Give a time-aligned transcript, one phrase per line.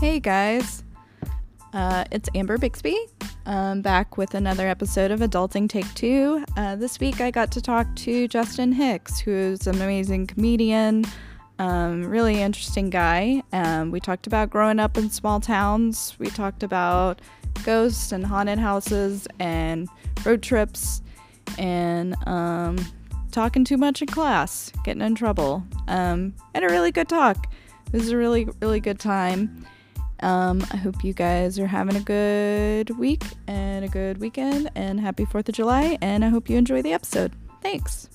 [0.00, 0.84] Hey guys,
[1.72, 2.96] uh, it's Amber Bixby.
[3.46, 6.44] I'm back with another episode of Adulting Take Two.
[6.56, 11.04] Uh, this week I got to talk to Justin Hicks, who's an amazing comedian,
[11.58, 13.42] um, really interesting guy.
[13.52, 16.14] Um, we talked about growing up in small towns.
[16.20, 17.20] We talked about
[17.64, 19.88] ghosts and haunted houses and
[20.24, 21.02] road trips
[21.58, 22.78] and um,
[23.32, 25.66] talking too much in class, getting in trouble.
[25.88, 27.52] Um, a really good talk.
[27.92, 29.66] It was a really, really good time.
[30.20, 35.00] Um, I hope you guys are having a good week and a good weekend and
[35.00, 35.98] happy 4th of July.
[36.00, 37.32] And I hope you enjoy the episode.
[37.62, 38.08] Thanks.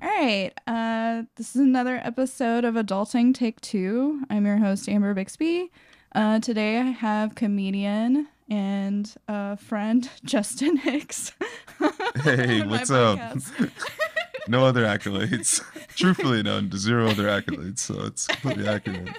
[0.00, 0.52] All right.
[0.66, 4.22] Uh, this is another episode of Adulting Take Two.
[4.30, 5.70] I'm your host, Amber Bixby.
[6.12, 11.32] Uh, today I have comedian and uh, friend Justin Hicks.
[12.24, 13.20] Hey, what's up?
[14.48, 15.62] no other accolades.
[15.94, 17.78] Truthfully, no, zero other accolades.
[17.78, 19.14] So it's completely accurate.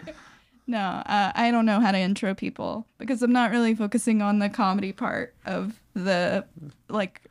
[0.68, 4.40] No, uh, I don't know how to intro people because I'm not really focusing on
[4.40, 6.44] the comedy part of the
[6.90, 7.22] like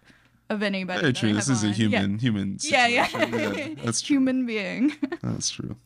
[0.49, 1.03] of anybody.
[1.03, 1.35] Very true.
[1.35, 1.73] This is a on.
[1.75, 2.57] human, human.
[2.63, 3.75] Yeah, yeah, yeah.
[3.85, 4.15] That's true.
[4.17, 4.95] human being.
[5.23, 5.77] That's true.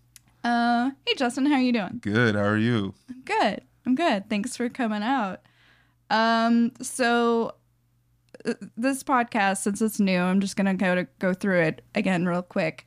[0.44, 1.98] Uh, hey Justin, how are you doing?
[2.00, 2.34] Good.
[2.34, 2.94] How are you?
[3.08, 3.62] I'm good.
[3.86, 4.28] I'm good.
[4.28, 5.40] Thanks for coming out.
[6.10, 7.54] Um, so
[8.44, 12.26] uh, this podcast, since it's new, I'm just gonna go to go through it again
[12.26, 12.86] real quick.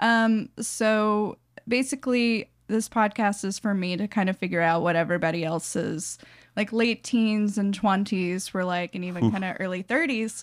[0.00, 1.38] Um, so
[1.68, 6.18] basically, this podcast is for me to kind of figure out what everybody else's
[6.56, 10.42] like late teens and twenties were like, and even kind of early thirties.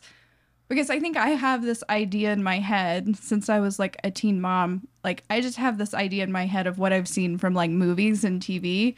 [0.72, 4.09] Because I think I have this idea in my head since I was like a
[4.09, 4.88] teen mom.
[5.03, 7.69] Like I just have this idea in my head of what I've seen from like
[7.69, 8.95] movies and TV,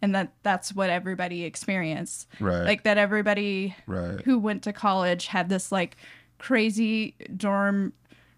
[0.00, 2.28] and that that's what everybody experienced.
[2.38, 2.62] Right.
[2.62, 4.20] Like that everybody right.
[4.20, 5.96] who went to college had this like
[6.38, 7.92] crazy dorm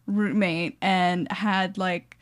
[0.07, 2.17] roommate and had like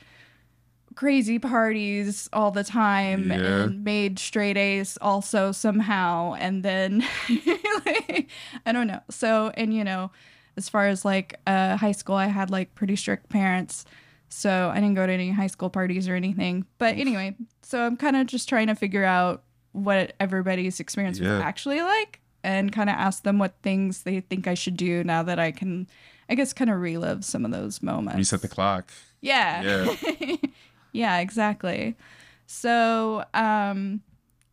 [0.97, 3.37] crazy parties all the time Yeah.
[3.37, 7.05] and made straight A's also somehow and then
[7.87, 8.29] like,
[8.65, 9.01] I don't know.
[9.11, 10.11] So and you know,
[10.57, 13.85] as far as like uh high school I had like pretty strict parents.
[14.29, 16.67] So I didn't go to any high school parties or anything.
[16.79, 21.29] But anyway, so I'm kind of just trying to figure out what everybody's experience was
[21.29, 25.23] actually like and kind of ask them what things they think I should do now
[25.23, 25.87] that I can
[26.29, 28.17] I guess kind of relive some of those moments.
[28.17, 28.91] Reset the clock.
[29.21, 29.95] Yeah.
[30.93, 31.19] Yeah.
[31.19, 31.95] exactly.
[32.47, 34.01] So, um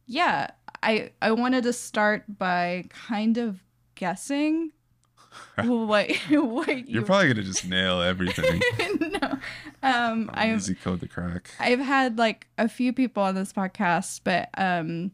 [0.05, 0.51] yeah,
[0.83, 3.63] I I wanted to start by kind of
[3.95, 4.71] guessing
[5.63, 8.61] what what you You're probably gonna just nail everything.
[9.21, 9.37] no.
[9.81, 11.51] Um I've Easy code to crack.
[11.59, 15.11] I've had like a few people on this podcast, but um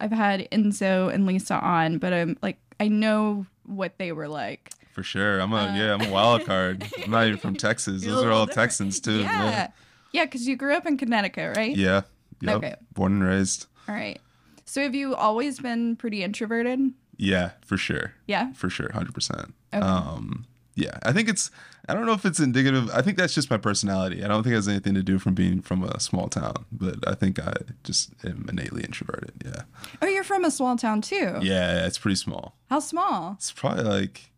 [0.00, 4.70] I've had Enzo and Lisa on, but I'm like I know what they were like.
[4.92, 5.40] For sure.
[5.40, 5.94] I'm a Uh, yeah.
[5.94, 6.84] I'm a wild card.
[7.02, 8.04] I'm not even from Texas.
[8.04, 8.70] Those are all different.
[8.70, 9.20] Texans too.
[9.20, 9.68] Yeah.
[10.12, 11.74] Yeah, because you grew up in Connecticut, right?
[11.74, 12.02] Yeah.
[12.42, 12.56] Yep.
[12.56, 12.74] Okay.
[12.92, 13.66] Born and raised.
[13.88, 14.20] All right.
[14.66, 16.92] So have you always been pretty introverted?
[17.18, 18.14] Yeah, for sure.
[18.26, 18.52] Yeah.
[18.54, 19.80] for sure 100% Okay.
[19.86, 21.50] um yeah i think it's
[21.88, 24.52] i don't know if it's indicative i think that's just my personality i don't think
[24.52, 27.52] it has anything to do from being from a small town but i think i
[27.84, 29.62] just am innately introverted yeah
[30.00, 31.38] Oh, you're from a small town too.
[31.42, 33.32] yeah it's pretty small How small?
[33.36, 34.30] it's probably like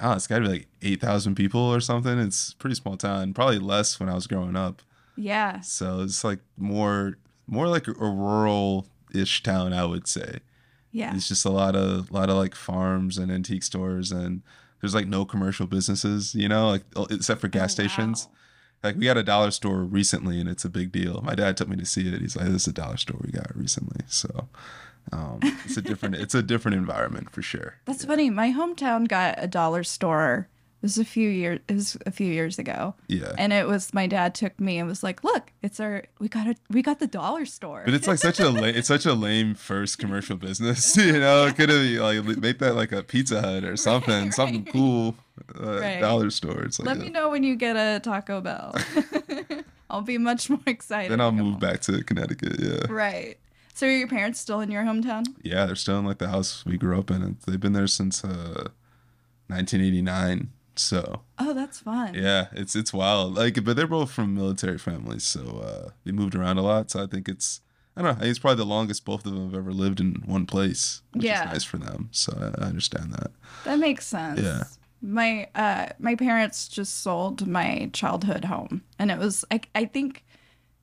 [0.00, 3.58] oh it's gotta be like 8000 people or something it's a pretty small town probably
[3.60, 4.82] less when i was growing up
[5.16, 5.60] Yeah.
[5.60, 10.38] so it's like more more like a rural ish town i would say
[10.92, 11.14] Yeah.
[11.16, 14.42] It's just a lot of lot of like farms and antique stores and
[14.80, 17.88] there's like no commercial businesses, you know, like oh, except for gas Oh, wow.
[17.88, 18.28] stations.
[18.82, 21.20] Like we got a dollar store recently and it's a big deal.
[21.22, 22.20] My dad took me to see it.
[22.20, 24.48] He's like, "This is a dollar store we got recently." So
[25.12, 27.76] um, it's a different it's a different environment for sure.
[27.84, 28.28] That's funny.
[28.28, 30.48] My hometown got a dollar store.
[30.82, 31.60] It was a few years.
[31.68, 33.32] It was a few years ago, Yeah.
[33.38, 36.48] and it was my dad took me and was like, "Look, it's our we got
[36.48, 39.12] a we got the dollar store." But it's like such a la- it's such a
[39.14, 41.46] lame first commercial business, you know.
[41.46, 41.84] It could have
[42.26, 44.72] like make that like a Pizza Hut or something, Right, something right.
[44.72, 45.14] cool,
[45.56, 46.00] uh, Right.
[46.00, 46.62] dollar store.
[46.64, 48.74] It's like Let a- me know when you get a Taco Bell.
[49.88, 51.12] I'll be much more excited.
[51.12, 51.60] then I'll move home.
[51.60, 52.56] back to Connecticut.
[52.58, 52.86] Yeah.
[52.90, 53.38] Right.
[53.74, 55.24] So are your parents still in your hometown?
[55.42, 57.22] Yeah, they're still in like the house we grew up in.
[57.22, 58.68] and They've been there since uh,
[59.48, 60.48] 1989.
[60.76, 62.14] So Oh, that's fun.
[62.14, 63.34] yeah, it's it's wild.
[63.34, 66.90] Like, but they're both from military families, so uh, they moved around a lot.
[66.90, 67.60] So I think it's
[67.96, 68.26] I don't know.
[68.26, 71.44] It's probably the longest both of them have ever lived in one place, which Yeah.
[71.46, 72.08] is nice for them.
[72.12, 73.30] So I, I understand that.
[73.64, 74.40] That makes sense.
[74.40, 74.64] Yeah.
[75.02, 80.24] My uh my parents just sold my childhood home and it was I I think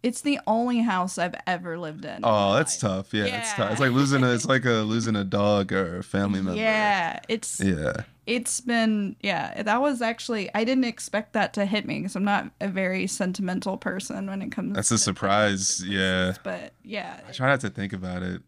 [0.01, 2.21] It's the only house I've ever lived in.
[2.23, 2.91] Oh, that's life.
[2.93, 3.13] tough.
[3.13, 3.71] Yeah, it's tough.
[3.71, 6.59] It's like losing a it's like a losing a dog or a family member.
[6.59, 8.03] Yeah, it's Yeah.
[8.25, 9.61] it's been yeah.
[9.61, 13.07] That was actually I didn't expect that to hit me because I'm not a very
[13.07, 14.73] sentimental person when it comes.
[14.75, 15.83] That's to a surprise.
[15.85, 16.35] Yeah.
[16.43, 18.41] But yeah, I try not to think about it.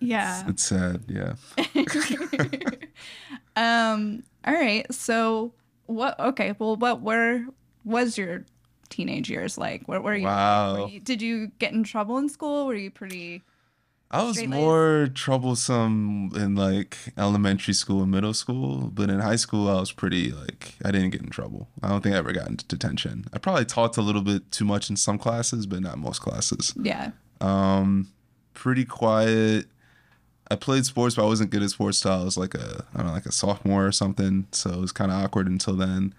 [0.00, 0.48] yeah.
[0.48, 1.04] It's sad.
[1.06, 1.34] Yeah.
[3.56, 4.22] um.
[4.44, 4.92] All right.
[4.92, 5.52] So
[5.86, 6.18] what?
[6.18, 6.54] Okay.
[6.58, 7.44] Well, what were
[7.84, 8.44] was your
[8.90, 9.88] teenage years like?
[9.88, 10.26] What were you?
[10.26, 10.82] Wow.
[10.84, 12.66] were you- did you get in trouble in school?
[12.66, 13.42] Were you pretty?
[14.12, 19.68] I was more troublesome in like elementary school and middle school, but in high school
[19.68, 21.68] I was pretty like I didn't get in trouble.
[21.82, 23.26] I don't think I ever got into detention.
[23.32, 26.74] I probably talked a little bit too much in some classes, but not most classes.
[26.76, 27.12] Yeah.
[27.40, 28.08] Um,
[28.52, 29.66] pretty quiet.
[30.50, 32.98] I played sports, but I wasn't good at sports till I was like a I
[32.98, 34.48] don't know, like a sophomore or something.
[34.50, 36.14] So it was kind of awkward until then.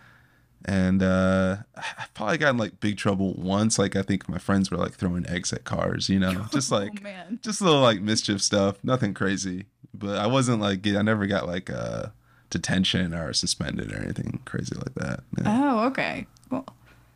[0.66, 3.80] And uh, I probably got in like big trouble once.
[3.80, 6.92] Like I think my friends were like throwing eggs at cars, you know, just like
[7.00, 7.40] oh man.
[7.42, 9.66] just little like mischief stuff, nothing crazy.
[9.94, 12.08] But I wasn't like I never got like uh
[12.50, 15.22] detention or suspended or anything crazy like that.
[15.38, 15.44] Yeah.
[15.46, 16.28] Oh, okay.
[16.50, 16.66] Well,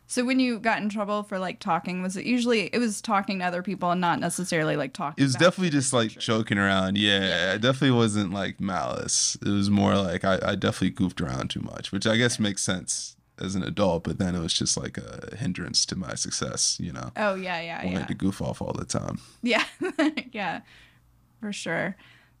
[0.08, 3.40] so when you got in trouble for like talking, was it usually it was talking
[3.40, 5.22] to other people and not necessarily like talking?
[5.22, 6.20] It was definitely just like teacher?
[6.20, 6.96] joking around.
[6.96, 9.36] Yeah, it definitely wasn't like malice.
[9.44, 12.62] It was more like I, I definitely goofed around too much, which I guess makes
[12.62, 14.04] sense as an adult.
[14.04, 16.78] But then it was just like a hindrance to my success.
[16.80, 19.18] You know, Oh yeah, yeah, I wanted yeah, to goof off all the time.
[19.42, 19.64] yeah,
[20.32, 20.60] yeah,
[21.40, 21.96] for sure.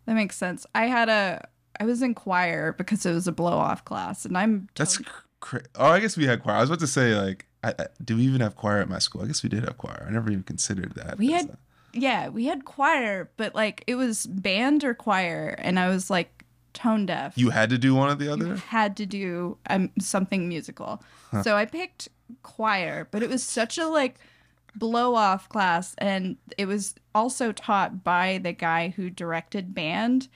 [0.06, 0.66] That makes sense.
[0.74, 1.46] I had a
[1.80, 5.14] I was in choir because it was a blow off class, and I'm That's totally-
[5.40, 6.56] cra- oh, I guess we had choir.
[6.56, 8.98] I was about to say like, I, I, do we even have choir at my
[8.98, 9.22] school?
[9.22, 10.04] I guess we did have choir.
[10.08, 11.18] I never even considered that.
[11.18, 11.58] We had- a-
[11.92, 16.35] yeah, we had choir, but like it was band or choir, and I was like
[16.76, 17.36] tone deaf.
[17.36, 18.56] you had to do one or the you other.
[18.56, 21.02] had to do um, something musical.
[21.42, 22.08] So I picked
[22.42, 24.16] choir, but it was such a like
[24.74, 30.28] blow off class and it was also taught by the guy who directed band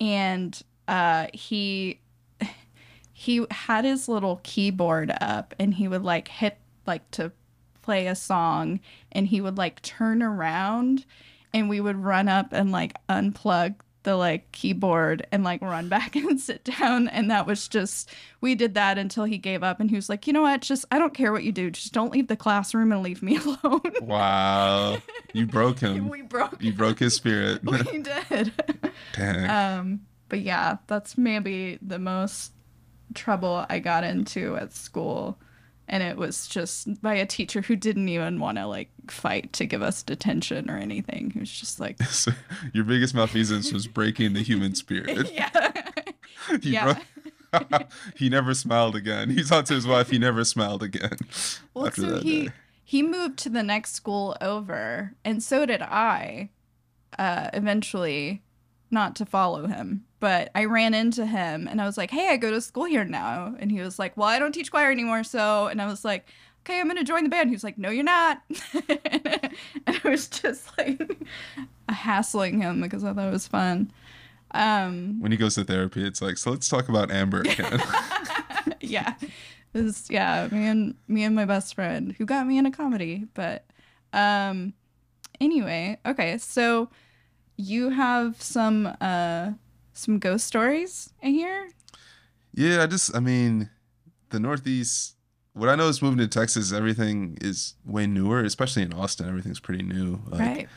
[0.00, 2.00] and uh he
[3.12, 7.30] he had his little keyboard up and he would like hit like to
[7.82, 8.80] play a song
[9.12, 11.04] and he would like turn around
[11.52, 16.14] and we would run up and like unplug the like keyboard and like run back
[16.16, 17.08] and sit down.
[17.08, 18.10] And that was just
[18.40, 20.62] we did that until he gave up and he was like you know what?
[20.62, 21.70] Just i don't care what you do.
[21.70, 23.80] Just don't leave the classroom and leave me alone.
[24.02, 24.98] Wow,
[25.32, 26.08] you broke him.
[26.08, 27.62] we broke You broke his spirit.
[27.64, 28.52] we did.
[29.14, 29.50] Dang.
[29.50, 32.52] um but yeah that's maybe the most
[33.14, 35.38] trouble i got into at school
[35.88, 39.66] and it was just by a teacher who didn't even want to like fight to
[39.66, 42.32] give us detention or anything he was just like So
[42.72, 45.30] your biggest malfeasance was breaking the human spirit.
[45.34, 45.72] yeah
[46.62, 46.84] He Yeah.
[47.52, 47.86] broke-
[48.16, 49.30] he never smiled again.
[49.30, 51.16] He talked to his wife, he never smiled again.
[51.72, 52.52] well after so that he day.
[52.84, 56.48] he moved to the next school over and so did i
[57.18, 58.42] uh eventually
[58.90, 62.36] not to follow him but i ran into him and i was like hey i
[62.38, 63.54] go to school here now.
[63.58, 66.26] And he was like well i don't teach choir anymore so and i was like
[66.62, 67.50] okay i'm gonna join the band.
[67.50, 68.40] He was like no you're not.
[69.86, 70.98] And i was just like
[71.90, 73.92] hassling him because i thought it was fun.
[74.52, 77.82] Um When he goes to therapy, it's like, so let's talk about Amber again.
[78.80, 79.12] yeah.
[79.74, 83.26] It was yeah me and me and my best friend who got me into comedy
[83.34, 83.66] but
[84.14, 84.72] um
[85.38, 86.88] anyway okay so
[87.58, 89.50] you have some uh
[89.94, 91.68] some ghost stories in here
[92.56, 93.68] yeah, I just, I mean,
[94.30, 95.16] the Northeast,
[95.54, 99.28] what I know is moving to Texas, everything is way newer, especially in Austin.
[99.28, 100.22] Everything's pretty new.
[100.28, 100.68] Like, right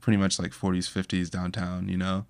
[0.00, 2.26] pretty much like 40s, 50s downtown, you know.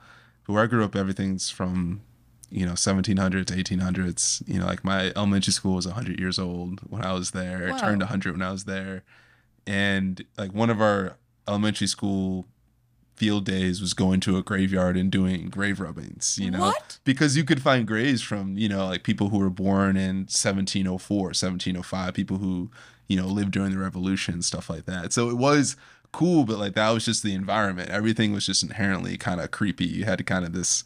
[0.47, 2.03] But where I grew up, everything's from,
[2.51, 4.43] you know, 1700s, 1800s.
[4.47, 7.67] You know, like my elementary school was 100 years old when I was there.
[7.69, 7.79] It Wow.
[7.79, 9.05] turned 100 when I was there.
[9.67, 11.17] And like one of our
[11.47, 12.47] elementary school
[13.21, 16.99] field days was going to a graveyard and doing grave rubbings, you know, What?
[17.05, 21.19] because you could find graves from, you know, like people who were born in 1704,
[21.19, 22.71] 1705, people who,
[23.09, 25.13] you know, lived during the revolution, stuff like that.
[25.13, 25.77] So it was
[26.13, 27.91] cool, but like that was just the environment.
[27.91, 29.85] Everything was just inherently kind of creepy.
[29.87, 30.83] You had kind of this,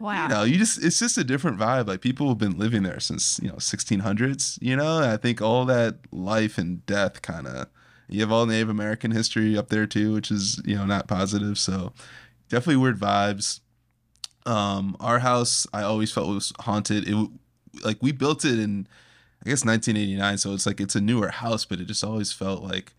[0.00, 1.86] wow you know, you just, it's just a different vibe.
[1.86, 5.40] Like people have been living there since, you know, 1600s, you know, and I think
[5.40, 7.68] all that life and death kind of,
[8.08, 11.58] you have all Native American history up there too, which is, you know, not positive.
[11.58, 11.92] So
[12.48, 13.60] definitely weird vibes.
[14.44, 17.08] Um, our house, I always felt was haunted.
[17.08, 17.28] It,
[17.84, 18.86] like we built it in,
[19.44, 20.38] I guess 1989.
[20.38, 22.92] So it's like, it's a newer house, but it just always felt like,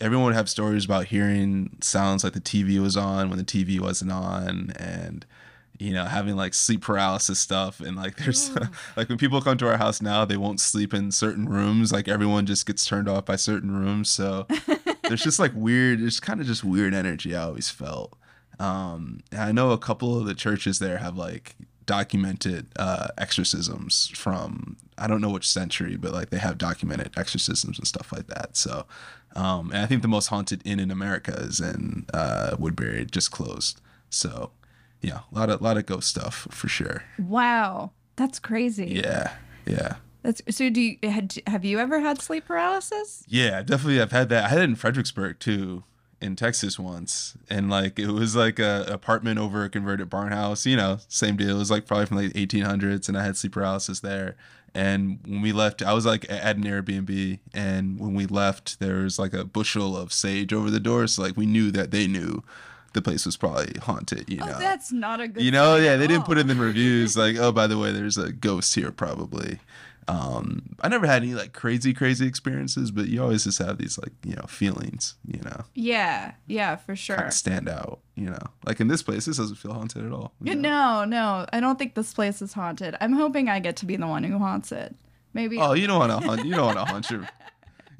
[0.00, 3.78] everyone would have stories about hearing sounds like the TV was on when the TV
[3.78, 5.24] wasn't on and
[5.82, 8.50] you know having like sleep paralysis stuff and like there's
[8.96, 12.08] like when people come to our house now they won't sleep in certain rooms like
[12.08, 14.46] everyone just gets turned off by certain rooms so
[15.12, 18.16] there's just like weird, there's kind of just weird energy I always felt.
[18.58, 24.76] Um, I know a couple of the churches there have like documented uh, exorcisms from
[24.96, 28.56] I don't know which century, but like they have documented exorcisms and stuff like that.
[28.56, 28.86] So,
[29.34, 33.10] um, and I think the most haunted inn in America is in uh, Woodbury, it
[33.10, 33.80] just closed.
[34.10, 34.50] So,
[35.02, 37.04] yeah, a lot of lot of ghost stuff for sure.
[37.18, 39.00] Wow, that's crazy.
[39.04, 39.34] Yeah,
[39.66, 39.96] yeah.
[40.22, 40.70] That's so.
[40.70, 43.24] Do you had, have you ever had sleep paralysis?
[43.26, 44.00] Yeah, definitely.
[44.00, 44.44] I've had that.
[44.44, 45.82] I had it in Fredericksburg too,
[46.20, 50.64] in Texas once, and like it was like a apartment over a converted barn house.
[50.64, 51.56] You know, same deal.
[51.56, 54.36] It was like probably from like 1800s, and I had sleep paralysis there.
[54.74, 59.02] And when we left, I was like at an Airbnb, and when we left, there
[59.02, 61.08] was like a bushel of sage over the door.
[61.08, 62.44] So like we knew that they knew
[62.94, 64.28] the place was probably haunted.
[64.28, 65.42] You Oh, know, that's not a good.
[65.42, 67.92] you know, yeah, they didn't put it in the reviews like, oh, by the way,
[67.92, 69.58] there's a ghost here probably.
[70.08, 73.98] Um, I never had any like crazy, crazy experiences, but you always just have these
[73.98, 77.16] like you know feelings, you know, Yeah, yeah, for sure.
[77.16, 78.42] kind of stand out, you know.
[78.66, 80.32] Like in this place, this doesn't feel haunted at all.
[80.42, 81.04] you know?
[81.04, 82.96] No, no, I don't think this place is haunted.
[83.00, 84.94] I'm hoping I get to be the one who haunts it.
[85.34, 85.58] Maybe.
[85.58, 86.44] Oh, you don't want to haunt.
[86.44, 87.28] You don't want to haunt your.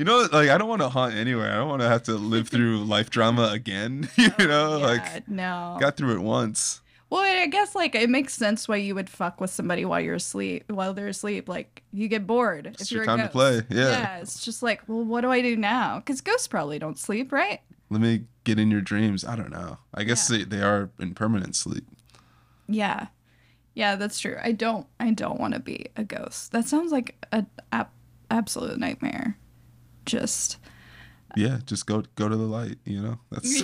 [0.02, 1.52] You know, like I don't want to haunt anywhere.
[1.52, 4.08] I don't want to have to live through life drama again.
[4.16, 5.76] You know, yeah, like no.
[5.78, 6.80] got through it once.
[7.08, 10.16] Well, I guess like it makes sense why you would fuck with somebody while you're
[10.16, 11.48] asleep, while they're asleep.
[11.48, 13.90] Like you get bored if It's you're your a time to play, yeah.
[13.90, 16.00] Yeah, it's just like, well, what do I do now?
[16.00, 17.60] Because ghosts probably don't sleep, right?
[17.88, 19.24] Let me get in your dreams.
[19.24, 19.78] I don't know.
[19.94, 20.38] I guess Yeah.
[20.38, 21.84] they, they are in permanent sleep.
[22.66, 23.06] Yeah,
[23.74, 24.36] yeah, that's true.
[24.42, 26.50] I don't, I don't want to be a ghost.
[26.50, 27.86] That sounds like a, a
[28.32, 29.36] absolute nightmare.
[30.06, 30.58] Just
[31.34, 33.62] yeah just go go to the light you know that's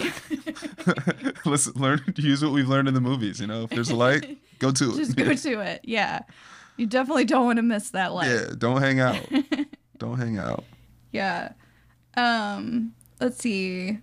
[1.44, 4.38] let's learn use what we've learned in the movies you know if there's a light
[4.58, 5.80] go to it just go to it.
[5.84, 6.20] Yeah,
[6.78, 8.30] you definitely don't want to miss that light.
[8.30, 9.20] yeah don't hang out
[9.98, 10.64] don't hang out
[11.12, 11.52] Yeah.
[12.16, 13.98] Um, let's see.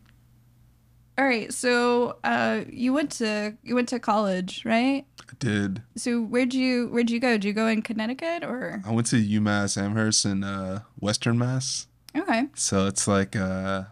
[1.17, 5.05] All right, so uh you went to you went to college, right?
[5.21, 7.31] i did So where'd you where'd you go?
[7.31, 11.87] Did you go in Connecticut or i went to umass amherst in uh western mass
[12.15, 12.45] Okay.
[12.55, 13.83] so it's like uh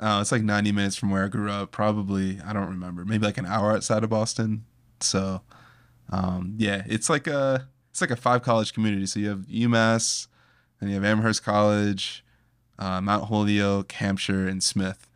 [0.00, 1.72] oh it's like 90 minutes from where i grew up.
[1.72, 4.64] Probably i don't remember maybe like an hour outside of boston.
[5.00, 5.42] So
[6.10, 9.06] um yeah it's like a it's like a five college community.
[9.06, 10.28] So you have umass
[10.80, 12.24] and you have amherst college
[12.78, 15.08] uh, mount holyoke hampshire and smith.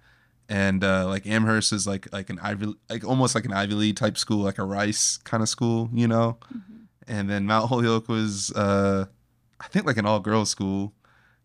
[0.48, 3.96] And uh, like amherst is like like an ivy like almost like an ivy league
[3.96, 6.38] type school like a rice kind of school you know?
[7.06, 9.06] And then mount holyoke was uh
[9.60, 10.94] i think like an all-girls school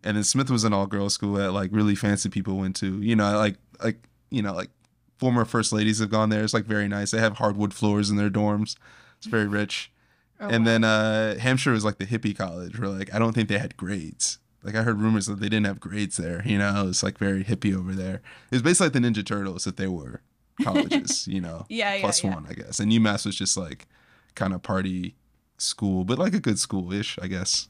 [0.06, 3.02] and then Smith was an all girls school that like really fancy people went to.
[3.02, 3.98] You know, like like
[4.30, 4.70] you know like
[5.18, 6.44] former first ladies have gone there.
[6.44, 7.12] It's like very nice.
[7.12, 8.76] They have hardwood floors in their dorms.
[9.18, 9.92] It's very rich.
[10.38, 10.70] Oh, and wow.
[10.72, 13.78] then uh, Hampshire was like the hippie college where like I don't think they had
[13.78, 14.38] grades.
[14.64, 16.44] Like I heard rumors that they didn't have grades there.
[16.46, 18.16] You know, it's like very hippie over there.
[18.16, 20.20] It was basically like the Ninja Turtles if they were
[20.62, 21.26] colleges.
[21.26, 22.34] you know, Yeah, yeah, plus yeah.
[22.34, 22.82] one I guess.
[22.82, 23.88] And UMass was just like
[24.36, 25.16] kind of party
[25.58, 27.70] school, but like a good school ish, I guess.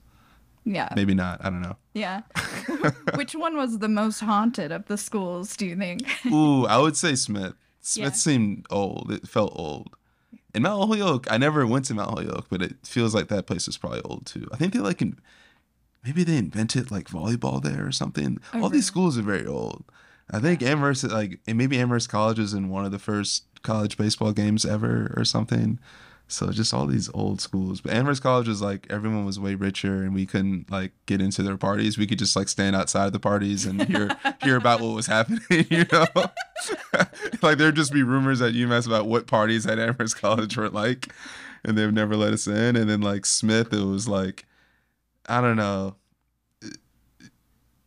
[0.66, 0.90] Yeah.
[0.96, 1.44] Maybe not.
[1.46, 1.78] I don't know.
[1.94, 2.22] Yeah.
[3.16, 6.02] Which one was the most haunted of the schools, do you think?
[6.28, 7.54] Ooh, I would say Smith.
[7.82, 8.18] Smith Yeah.
[8.18, 9.12] seemed old.
[9.12, 9.96] It felt old.
[10.54, 13.68] And Mount Holyoke, I never went to Mount Holyoke, but it feels like that place
[13.68, 14.48] is probably old too.
[14.52, 15.20] I think they like, in,
[16.04, 18.40] maybe they invented like volleyball there or something.
[18.54, 18.78] Oh, All really?
[18.78, 19.84] these schools are very old.
[20.32, 23.98] I think Amherst, like, and maybe Amherst College was in one of the first college
[23.98, 25.78] baseball games ever or something.
[26.28, 27.82] So just all these old schools.
[27.82, 31.44] But Amherst College was like everyone was way richer and we couldn't like get into
[31.44, 31.98] their parties.
[31.98, 34.10] We could just like stand outside the parties and hear
[34.42, 36.08] hear about what was happening, you know?
[37.42, 41.14] like there'd just be rumors at UMass about what parties at Amherst College were like,
[41.64, 42.76] and they've never let us in.
[42.76, 44.46] And then like Smith, it was like,
[45.28, 45.96] I don't know.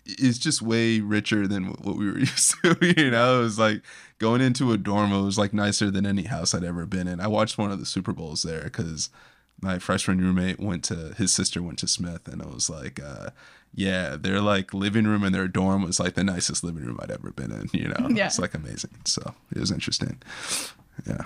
[0.09, 3.41] It's just way richer than what we were used to, you know.
[3.41, 3.83] It was like
[4.19, 5.12] going into a dorm.
[5.12, 7.21] It was like nicer than any house I'd ever been in.
[7.21, 9.11] I watched one of the Super Bowls there because
[9.61, 13.31] my freshman roommate went to his sister went to Smith, and it was like, uh,
[13.75, 17.11] yeah, their like living room in their dorm was like the nicest living room I'd
[17.11, 17.69] ever been in.
[17.73, 18.27] You know, Yeah.
[18.27, 18.95] it's like amazing.
[19.05, 20.23] So it was interesting.
[21.07, 21.23] Yeah.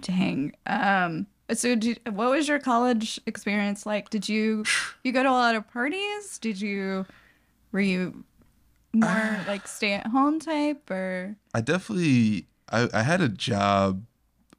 [0.00, 0.54] Dang.
[0.66, 4.10] Um so did, what was your college experience like?
[4.10, 4.64] Did you
[5.04, 6.38] you go to a lot of parties?
[6.38, 7.06] Did you
[7.72, 8.24] were you
[8.94, 14.04] more like stay at home type or I definitely I, I had a job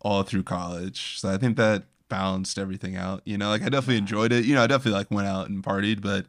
[0.01, 3.21] all through college, so I think that balanced everything out.
[3.25, 4.45] You know, like I definitely enjoyed it.
[4.45, 6.25] You know, I definitely like went out and partied, but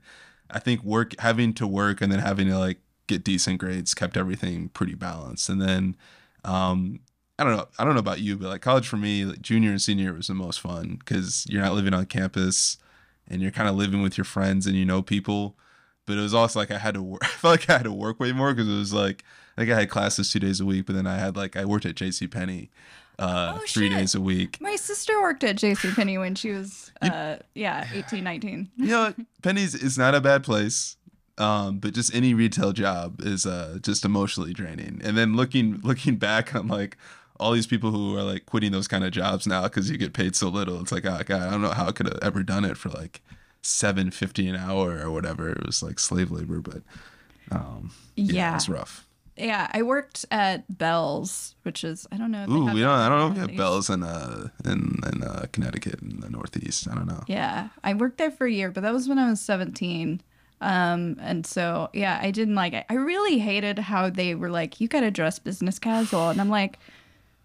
[0.50, 4.16] I think work having to work and then having to like get decent grades kept
[4.16, 5.48] everything pretty balanced.
[5.48, 5.96] And then
[6.44, 7.00] um
[7.38, 7.66] I don't know.
[7.78, 10.28] I don't know about you, but like college for me, like junior and senior was
[10.28, 12.78] the most fun because you're not living on campus
[13.26, 15.56] and you're kind of living with your friends and you know people.
[16.06, 17.20] But it was also like I had to work.
[17.24, 19.24] I felt like I had to work way more because it was like
[19.56, 21.64] I think I had classes two days a week, but then I had like I
[21.64, 22.26] worked at J.C.
[22.26, 22.70] Penney
[23.18, 23.96] uh, Oh, three shit.
[23.98, 24.60] days a week.
[24.60, 28.70] My sister worked at JCPenney when she was, uh, yeah, 18, 19.
[28.76, 29.14] You know?
[29.42, 30.96] Penney's is not a bad place.
[31.38, 35.00] Um, but just any retail job is uh just emotionally draining.
[35.02, 36.96] And then looking looking back on like
[37.40, 40.12] all these people who are like quitting those kind of jobs now because you get
[40.12, 40.80] paid so little.
[40.80, 42.88] It's like, oh god, I don't know how I could have ever done it for
[42.90, 43.20] like
[43.64, 45.50] seven fifty an hour or whatever.
[45.50, 46.82] It was like slave labor, but
[47.50, 48.54] um, yeah, Yeah.
[48.56, 49.06] it's rough.
[49.36, 52.46] Yeah, I worked at Bealls, which is, I don't know.
[52.48, 52.90] Ooh, we don't.
[52.90, 56.30] I don't know if we have Bealls in uh in in uh, Connecticut in the
[56.30, 56.86] Northeast.
[56.88, 57.24] I don't know.
[57.26, 60.20] Yeah, I worked there for a year, but that was when I was 17.
[60.60, 62.86] Um, and so, yeah, I didn't like it.
[62.88, 66.30] I really hated how they were like, you got to dress business casual.
[66.30, 66.78] And I'm like,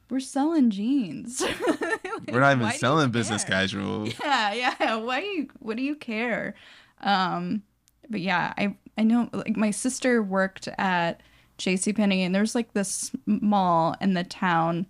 [0.10, 1.44] we're selling jeans.
[2.32, 3.58] We're not even Why do you selling business care?
[3.62, 4.08] casual.
[4.24, 4.96] Yeah, yeah.
[4.96, 6.56] Why you what do you care?
[7.01, 7.63] Um
[8.10, 11.22] but yeah, I I know like my sister worked at
[11.58, 14.86] JCPenney and there's like this mall in the town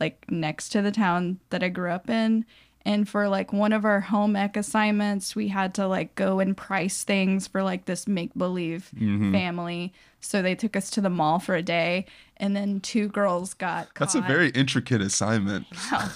[0.00, 2.44] like next to the town that I grew up in
[2.84, 6.56] and for like one of our home ec assignments we had to like go and
[6.56, 9.32] price things for like this make believe Mm-hmm.
[9.32, 12.06] family so they took us to the mall for a day
[12.36, 15.66] and then two girls got That's a very intricate assignment.
[15.90, 16.10] Wow!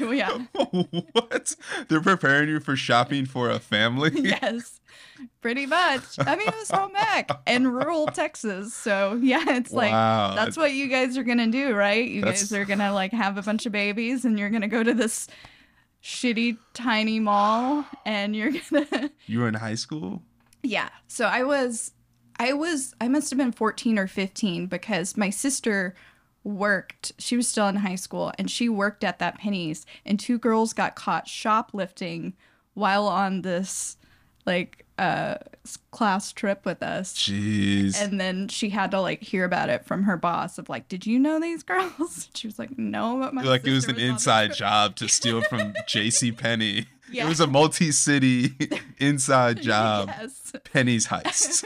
[0.12, 0.38] yeah
[1.12, 1.56] what?
[1.88, 4.10] They're preparing you for shopping for a family?
[4.14, 4.80] yes,
[5.40, 6.02] pretty much.
[6.18, 8.74] I mean, it was home ec in rural Texas.
[8.74, 12.08] So, yeah, it's like, that's what you guys are going to do, right?
[12.08, 14.62] You That's- guys are going to like have a bunch of babies and you're going
[14.62, 15.28] to go to this
[16.02, 19.10] shitty, tiny mall and you're going to.
[19.26, 20.22] You were in high school?
[20.62, 20.88] Yeah.
[21.08, 21.92] So I was,
[22.38, 25.94] I was, I must have been 14 or 15 because my sister
[26.42, 30.38] worked, she was still in high school and she worked at that Penney's and two
[30.38, 32.34] girls got caught shoplifting
[32.74, 33.96] while on this
[34.46, 35.36] like uh
[35.90, 37.14] class trip with us.
[37.14, 38.00] Jeez.
[38.00, 41.06] And then she had to like hear about it from her boss of like, did
[41.06, 42.28] you know these girls?
[42.34, 45.40] She was like, no, but my like it was an this inside job to steal
[45.42, 46.32] from J.C.
[46.32, 46.86] Penney.
[47.10, 47.26] Yeah.
[47.26, 48.54] It was a multi-city
[48.98, 50.08] inside job.
[50.08, 50.52] Yes.
[50.72, 51.64] Penney's heist.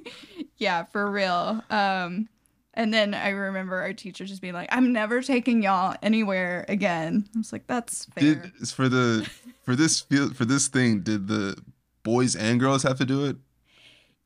[0.56, 1.62] yeah, for real.
[1.70, 2.28] Um,
[2.74, 7.28] and then I remember our teacher just being like, "I'm never taking y'all anywhere again."
[7.34, 9.28] I was like, "That's fair." Did for the
[9.64, 11.00] for this field for this thing?
[11.02, 11.56] Did the
[12.02, 13.36] boys and girls have to do it?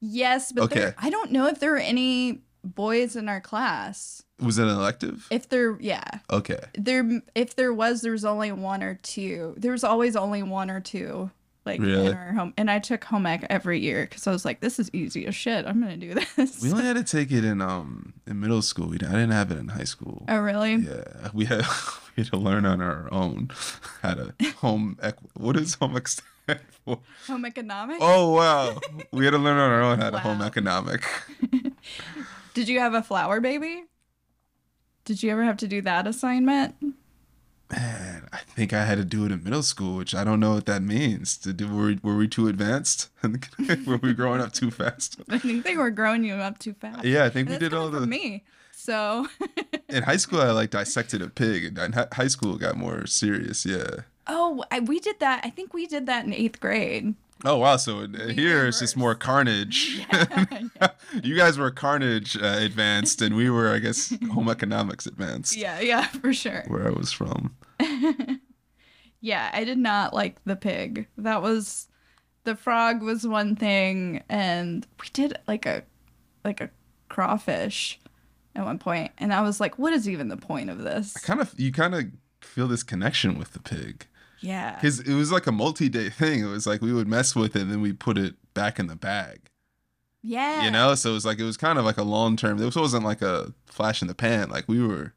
[0.01, 4.23] yes, but there- I don't know if there were any boys in our class.
[4.41, 5.27] Was it an elective?
[5.31, 6.59] If there, yeah, Okay.
[6.77, 7.09] there.
[7.35, 9.55] If there was, there was only one or two.
[9.57, 11.31] There was always only one or two.
[11.67, 12.09] Like Really?
[12.09, 14.79] in our home, and I took home ec every year because I was like, "This
[14.79, 15.65] is easy as shit.
[15.65, 18.89] I'm gonna do this." We only had to take it in um in middle school.
[18.89, 20.27] We, I didn't have it in high school.
[20.29, 20.75] oh, really?
[20.75, 21.61] Yeah, we had
[22.17, 23.51] we had to learn on our own
[24.03, 25.15] how to home ec.
[25.39, 26.99] What is home ec stand for?
[27.29, 28.01] Home economics.
[28.03, 28.79] Oh wow,
[29.11, 30.47] we had to learn on our own how to home Wow.
[30.47, 31.03] economic.
[32.55, 33.85] Did you have a flower baby?
[35.05, 36.75] Did you ever have to do that assignment?
[37.71, 40.55] Man, I think I had to do it in middle school, which I don't know
[40.55, 41.37] what that means.
[41.37, 43.09] Do were we, were we too advanced?
[43.87, 45.21] were we growing up too fast?
[45.29, 47.05] I think they were growing you up too fast.
[47.05, 48.07] Yeah, I think we did all the.
[48.07, 48.45] me.
[48.73, 49.29] So,
[49.89, 51.65] In high school, I like dissected a pig.
[51.65, 53.65] and In high school, got more serious.
[53.65, 54.01] Yeah.
[54.27, 55.41] oh, I, we did that.
[55.45, 57.15] I think we did that in eighth grade.
[57.45, 57.77] Oh wow!
[57.77, 60.07] So We here were it's just more carnage.
[60.81, 60.89] Yeah,
[61.23, 65.57] you guys were carnage uh, advanced, and we were, I guess, home economics advanced.
[65.57, 66.65] yeah, yeah, for sure.
[66.67, 67.55] Where I was from.
[69.21, 71.09] Yeah, I did not like the pig.
[71.17, 71.89] That was
[72.45, 75.83] the frog was one thing, and we did like a
[76.45, 76.69] like a
[77.09, 77.99] crawfish
[78.55, 81.41] at one point, and I was like, "What is even the point of this?" Kind
[81.41, 82.05] of, you kind of
[82.43, 84.07] feel this connection with the pig
[84.45, 86.41] Yeah, because it was like a multi-day thing.
[86.45, 88.87] It was like we would mess with it, and then we put it back in
[88.87, 89.41] the bag.
[90.23, 92.59] yeah, You know, so it was like it was kind of like a long-term.
[92.59, 94.51] This wasn't like a flash in the pan.
[94.51, 95.13] Like we were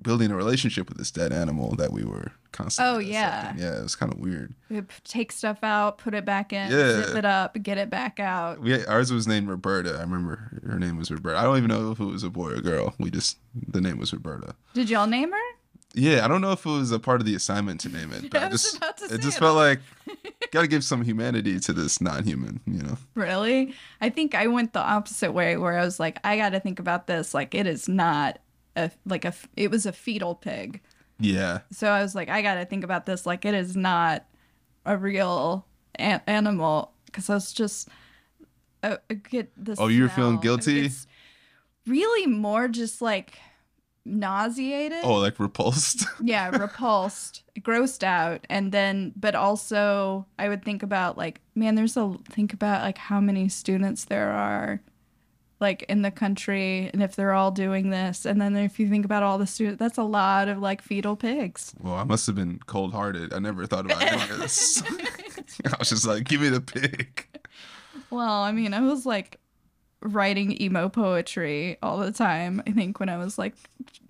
[0.00, 2.94] building a relationship with this dead animal that we were constantly.
[2.94, 3.54] Oh, yeah.
[3.56, 3.78] yeah.
[3.78, 4.52] It was kind of weird.
[4.68, 7.02] We p- take stuff out, put it back in, Yeah.
[7.04, 8.60] zip it up, get it back out.
[8.60, 9.96] We ours was named Roberta.
[9.98, 11.38] I remember her name was Roberta.
[11.38, 12.94] I don't even know if it was a boy or girl.
[12.98, 14.54] We just the name was Roberta.
[14.74, 15.38] Did y'all name her?
[15.94, 18.30] Yeah, I don't know if it was a part of the assignment to name it,
[18.30, 18.76] but I just
[19.10, 19.40] it just it.
[19.40, 19.80] felt like
[20.50, 22.60] gotta give some humanity to this non-human.
[22.66, 22.98] You know?
[23.14, 23.74] Really?
[24.00, 26.78] I think I went the opposite way, where I was like, I got to think
[26.78, 27.34] about this.
[27.34, 28.38] Like, it is not
[28.76, 30.80] a like a It was a fetal pig,
[31.18, 31.60] Yeah.
[31.70, 33.26] so I was like, I got to think about this.
[33.26, 34.24] Like, it is not
[34.86, 35.66] a real
[35.98, 37.88] a- animal because I was just.
[38.82, 39.78] I, I get this.
[39.78, 40.90] Oh, you were feeling guilty?
[41.86, 43.36] Really, more just like
[44.04, 45.00] nauseated.
[45.04, 46.06] Oh, like repulsed.
[46.22, 51.96] yeah, repulsed, grossed out, and then but also I would think about like, man, there's
[51.96, 54.80] a think about like how many students there are
[55.60, 59.04] like in the country and if they're all doing this and then if you think
[59.04, 62.34] about all the students that's a lot of like fetal pigs well, I must have
[62.34, 63.32] been cold hearted.
[63.32, 64.82] I never thought about doing this.
[65.64, 67.28] I was just like, give me the pig.
[68.10, 69.38] well i mean i was like
[70.02, 73.54] writing emo poetry all the time i think when i was like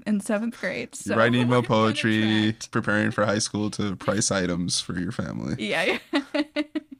[0.06, 4.98] in seventh grade so Writing emo poetry, preparing for high school to price items for
[4.98, 5.54] your family.
[5.58, 5.98] yeah.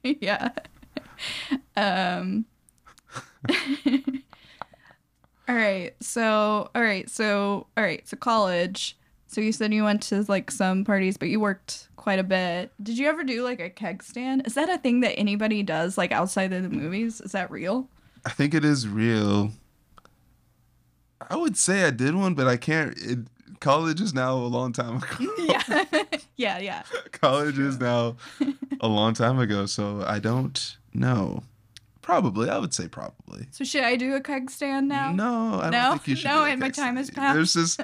[0.03, 0.51] Yeah.
[1.77, 2.47] Um
[5.49, 8.97] all right so all right so all right so college.
[9.29, 12.73] So you said you went to like some parties but you worked quite a bit.
[12.83, 14.47] Did you ever do like a keg stand?
[14.47, 17.21] Is that a thing that anybody does like outside of the movies?
[17.21, 17.89] Is that real
[18.25, 19.53] I think it is real.
[21.29, 22.97] I would say I did one, but I can't.
[22.99, 23.19] It,
[23.61, 25.07] college is now a long time ago.
[25.39, 25.85] yeah
[26.37, 26.83] yeah yeah
[27.13, 28.17] college is now
[28.81, 31.43] a long time ago, so I don't know.
[32.03, 33.47] Probably, I would say probably.
[33.53, 35.91] so should i do a keg stand now No, I don't No?
[35.93, 36.29] think you should.
[36.29, 37.37] No, and my time has stand.
[37.39, 37.81] There's just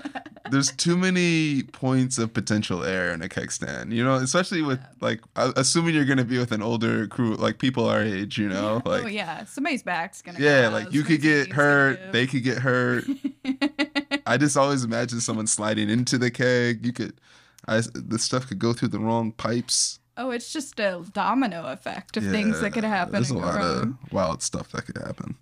[0.50, 3.92] there's too many points of potential error in a keg stand.
[3.92, 7.88] You know, especially with like assuming you're gonna be with an older crew, like people
[7.88, 8.38] our age.
[8.38, 12.12] You know, oh, like oh yeah somebody's back's gonna yeah, like you could get hurt,
[12.12, 13.04] they could get hurt.
[14.26, 16.84] I just always imagine someone sliding into the keg.
[16.84, 17.20] You could,
[17.66, 20.00] I, the stuff could go through the wrong pipes.
[20.18, 23.12] Oh, it's just a domino effect of things that could happen.
[23.12, 23.98] There's a lot wrong.
[24.04, 25.36] of wild stuff that could happen.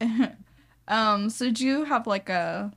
[0.88, 2.72] Um, so do you have like a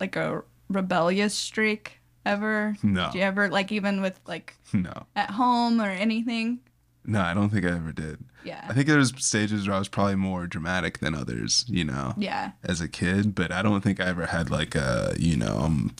[0.00, 2.76] like a rebellious streak ever?
[2.82, 3.10] No.
[3.12, 6.60] Do you ever like even with like No, at home or anything?
[7.04, 8.24] no, I don't think I ever did.
[8.44, 8.64] Yeah.
[8.68, 12.52] I think there's stages where I was probably more dramatic than others, you know, yeah.
[12.64, 13.34] as a kid.
[13.34, 15.94] But I don't think I ever had like a, you know, um,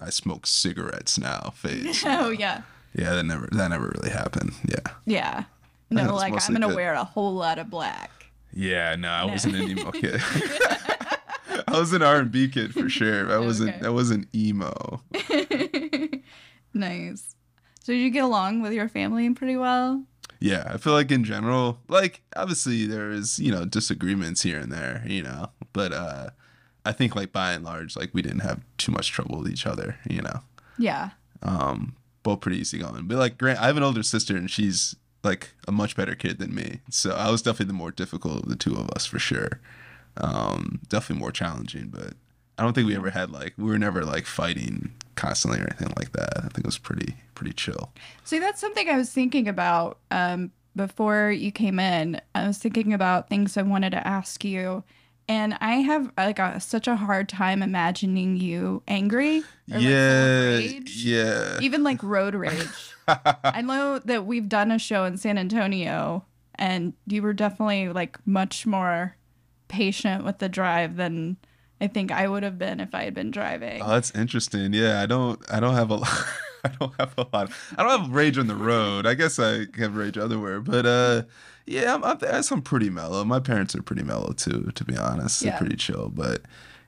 [0.00, 2.04] I smoke cigarettes now phase.
[2.06, 2.62] Oh yeah.
[2.94, 4.52] Yeah, that never, that never really happened.
[4.68, 4.92] Yeah.
[5.06, 5.44] Yeah.
[5.90, 6.76] No, was like I'm gonna good.
[6.76, 8.10] wear a whole lot of black.
[8.52, 9.32] Yeah, no, I No.
[9.32, 10.20] wasn't an emo kid.
[11.68, 13.32] I was an R and B kid for sure.
[13.32, 13.76] I wasn't.
[13.76, 13.86] Okay.
[13.86, 15.02] I wasn't emo.
[16.74, 17.34] nice.
[17.82, 20.04] So did you get along with your family pretty well?
[20.38, 24.72] Yeah, I feel like in general, like obviously there is you know disagreements here and
[24.72, 26.30] there, you know, but uh,
[26.84, 29.66] I think like by and large, like we didn't have too much trouble with each
[29.66, 30.40] other, you know.
[30.78, 31.10] Yeah.
[31.42, 33.06] Um, both pretty easygoing.
[33.06, 36.38] But like Grant, I have an older sister and she's like a much better kid
[36.38, 39.18] than me, so I was definitely the more difficult of the two of us for
[39.18, 39.60] sure.
[40.16, 42.14] Um, definitely more challenging, but
[42.58, 45.92] I don't think we ever had like we were never like fighting constantly or anything
[45.96, 46.38] like that.
[46.38, 47.92] I think it was pretty pretty chill.
[48.24, 52.20] See, that's something I was thinking about um, before you came in.
[52.34, 54.84] I was thinking about things I wanted to ask you,
[55.30, 59.38] and I have like a, such a hard time imagining you angry.
[59.70, 61.04] Or, like, yeah, rage.
[61.04, 61.58] yeah.
[61.60, 62.66] Even like road rage.
[63.06, 66.24] I know that we've done a show in San Antonio,
[66.56, 69.14] and you were definitely like much more
[69.68, 71.36] patient with the drive than
[71.80, 73.82] I think I would have been if I had been driving.
[73.82, 74.72] Oh, that's interesting.
[74.72, 76.24] Yeah, I don't I don't have a lot
[76.64, 77.52] I don't have a lot.
[77.76, 79.06] I don't have rage on the road.
[79.06, 81.22] I guess I have rage otherwhere, but uh
[81.70, 82.16] yeah, I'm, I
[82.50, 83.24] I'm pretty mellow.
[83.24, 85.40] My parents are pretty mellow too, to be honest.
[85.40, 85.58] They're Yeah.
[85.58, 86.42] pretty chill, but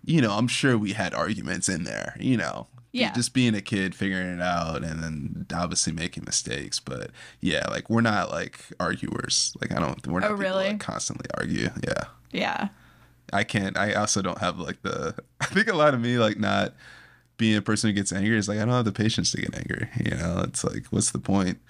[0.04, 2.66] you know, I'm sure we had arguments in there, you know.
[2.90, 3.12] Yeah.
[3.14, 6.78] Just being a kid, figuring it out, and then obviously making mistakes.
[6.78, 9.56] But yeah, like we're not like arguers.
[9.62, 10.06] Like I don't.
[10.06, 10.68] We're not Oh, people really?
[10.68, 11.70] like, constantly argue.
[11.82, 12.04] Yeah.
[12.32, 12.68] yeah.
[13.32, 13.78] I can't.
[13.78, 15.14] I also don't have like the.
[15.40, 16.74] I think a lot of me like not
[17.38, 19.54] being a person who gets angry is like I don't have the patience to get
[19.56, 19.88] angry.
[20.04, 21.60] You know, it's like what's the point?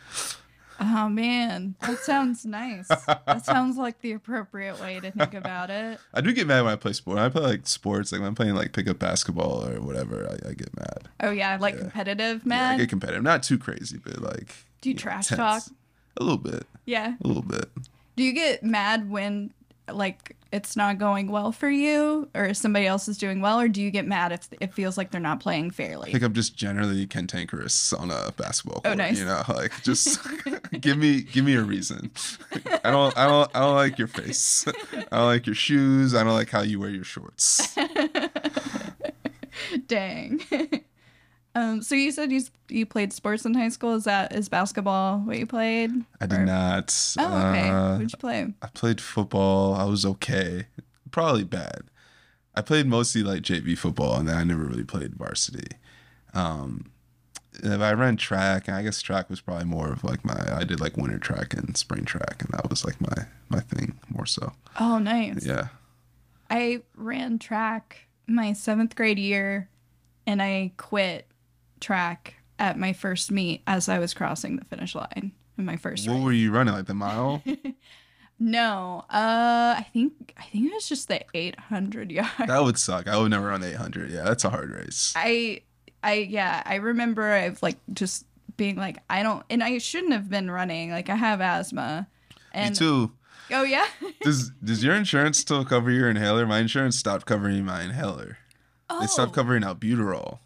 [0.84, 2.88] Oh man, that sounds nice.
[2.88, 5.98] that sounds like the appropriate way to think about it.
[6.12, 7.16] I do get mad when I play sport.
[7.16, 10.50] When I play like sports, like when I'm playing like pickup basketball or whatever, I,
[10.50, 11.08] I get mad.
[11.20, 14.52] Oh yeah, like competitive, Yeah, I get competitive, not too crazy, but like.
[14.80, 15.38] Do you know, trash tense.
[15.38, 15.62] talk?
[16.16, 17.14] A little bit, yeah.
[17.22, 17.70] a little bit.
[18.16, 19.52] Do you get mad when
[19.90, 23.82] like it's not going well for you or somebody else is doing well or do
[23.82, 26.12] you get mad if it feels like they're not playing I fairly?
[26.12, 29.18] think I'm just generally cantankerous on a basketball oh, court Oh, nice.
[29.18, 30.18] You know, like just
[30.80, 32.10] give me give me a reason.
[32.84, 34.66] I don't I don't I don't like your face.
[34.92, 36.14] I don't like your shoes.
[36.14, 37.74] I don't like how you wear your shorts.
[39.86, 40.40] Dang.
[41.54, 43.94] um so you said you you played sports in high school.
[43.94, 45.90] Is that is basketball what you played?
[46.20, 47.14] I did Or- not.
[47.18, 47.68] Oh, okay.
[47.68, 48.54] Uh, What'd you play?
[48.62, 49.74] I played football.
[49.74, 50.66] I was okay.
[51.10, 51.82] Probably bad.
[52.54, 55.68] I played mostly like JV football, and then I never really played varsity.
[56.34, 56.90] Um,
[57.62, 60.56] if I ran track, and I guess track was probably more of like my.
[60.56, 63.98] I did like winter track and spring track, and that was like my my thing
[64.08, 64.52] more so.
[64.80, 65.44] Oh, nice.
[65.44, 65.68] Yeah.
[66.50, 69.68] I ran track my seventh grade year,
[70.26, 71.26] and I quit
[71.82, 76.08] track at my first meet as I was crossing the finish line in my first
[76.08, 76.22] What race.
[76.24, 76.72] were you running?
[76.74, 77.42] Like the mile?
[78.38, 82.28] No, uh, I think I think it was just the 800 yard.
[82.46, 83.06] that would suck.
[83.06, 84.10] I would never run 800.
[84.10, 85.12] Yeah, that's a hard race.
[85.14, 85.60] I,
[86.02, 90.28] I yeah, I remember I've like just being like I don't, and I shouldn't have
[90.28, 90.90] been running.
[90.90, 92.08] Like I have asthma.
[92.52, 93.12] And, Me too.
[93.52, 93.86] Oh yeah.
[94.22, 96.44] Does does your insurance still cover your inhaler?
[96.46, 98.38] My insurance stopped covering my inhaler.
[98.90, 99.00] oh.
[99.00, 100.38] They stopped covering albuterol.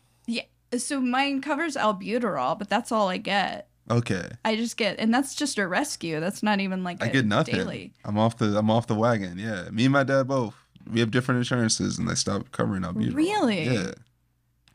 [0.77, 3.69] So mine covers albuterol, but that's all I get.
[3.91, 4.29] Okay.
[4.45, 6.19] I just get, and that's just a rescue.
[6.19, 7.55] That's not even like I get nothing.
[7.55, 7.93] daily.
[8.05, 9.39] I'm off the I'm off the wagon.
[9.39, 9.69] Yeah.
[9.71, 10.55] Me and my dad both.
[10.93, 13.15] We have different insurances and they stopped covering albuterol.
[13.15, 13.65] Really?
[13.65, 13.93] Yeah.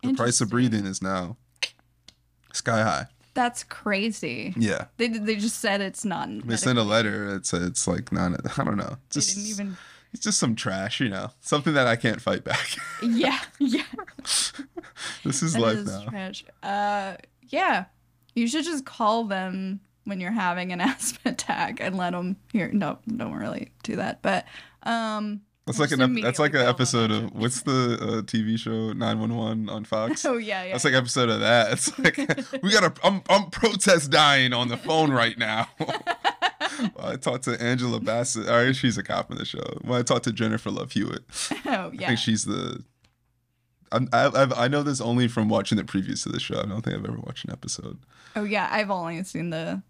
[0.03, 1.37] The price of breathing is now
[2.53, 3.05] sky high.
[3.33, 4.53] That's crazy.
[4.57, 4.85] Yeah.
[4.97, 6.29] They they just said it's not.
[6.45, 7.35] They send a letter.
[7.35, 8.33] It's it's like not.
[8.57, 8.89] I don't know.
[8.89, 9.77] They Just didn't even.
[10.13, 11.29] It's just some trash, you know.
[11.39, 12.75] Something that I can't fight back.
[13.03, 13.83] Yeah, yeah.
[15.23, 16.05] this is That life is now.
[16.05, 16.45] trash.
[16.61, 17.15] Uh,
[17.47, 17.85] yeah.
[18.35, 22.69] You should just call them when you're having an asthma attack and let them hear.
[22.71, 24.21] No, don't really do that.
[24.21, 24.45] But
[24.83, 28.93] um, That's like an ep- that's like an episode of what's the uh, TV show
[28.93, 30.23] 911 on Fox.
[30.25, 30.71] oh yeah, yeah.
[30.73, 31.71] That's like an episode of that.
[31.73, 32.17] It's like
[32.63, 35.67] we got a I'm I'm protest dying on the phone right now.
[36.95, 38.75] Well, I talked to Angela Bassett.
[38.75, 39.63] She's a cop in the show.
[39.81, 41.23] When I talked to Jennifer Love Hewitt,
[41.65, 42.83] oh I think she's the.
[43.91, 46.59] I I've, I know this only from watching the previews to the show.
[46.59, 47.99] I don't think I've ever watched an episode.
[48.35, 48.69] Oh yeah.
[48.71, 49.81] I've only seen the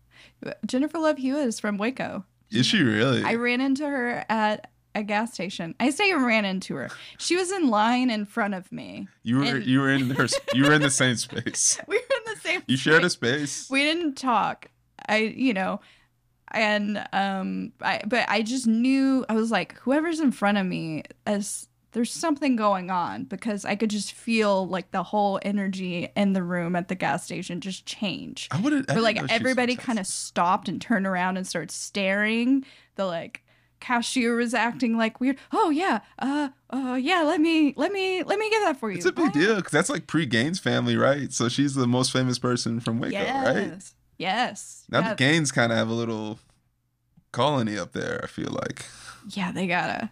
[0.65, 2.25] Jennifer Love Hewitt is from Waco.
[2.49, 3.23] Is she really?
[3.23, 5.73] I ran into her at a gas station.
[5.79, 6.89] I say I ran into her.
[7.17, 9.07] She was in line in front of me.
[9.23, 11.79] you were and- you were in her you were in the same space.
[11.87, 12.63] We were in the same.
[12.67, 13.51] You shared a space.
[13.51, 13.69] space.
[13.69, 14.67] we didn't talk
[15.07, 15.79] i you know
[16.53, 21.03] and um i but i just knew i was like whoever's in front of me
[21.25, 26.33] as there's something going on because i could just feel like the whole energy in
[26.33, 28.47] the room at the gas station just change.
[28.51, 32.65] I would but like everybody kind of stopped and turned around and started staring.
[32.95, 33.43] The like
[33.79, 35.37] cashier was acting like weird.
[35.51, 38.97] Oh yeah uh uh yeah let me let me let me get that for you.
[38.97, 41.31] It's a big deal because that's like pre Gaines family, right?
[41.31, 43.55] So she's the most famous person from Waco, yes.
[43.55, 43.83] right?
[44.21, 46.39] Yes Now yeah, the Gaines kind of have a little
[47.31, 48.19] colony up there.
[48.23, 48.85] I feel like
[49.29, 50.09] yeah they gotta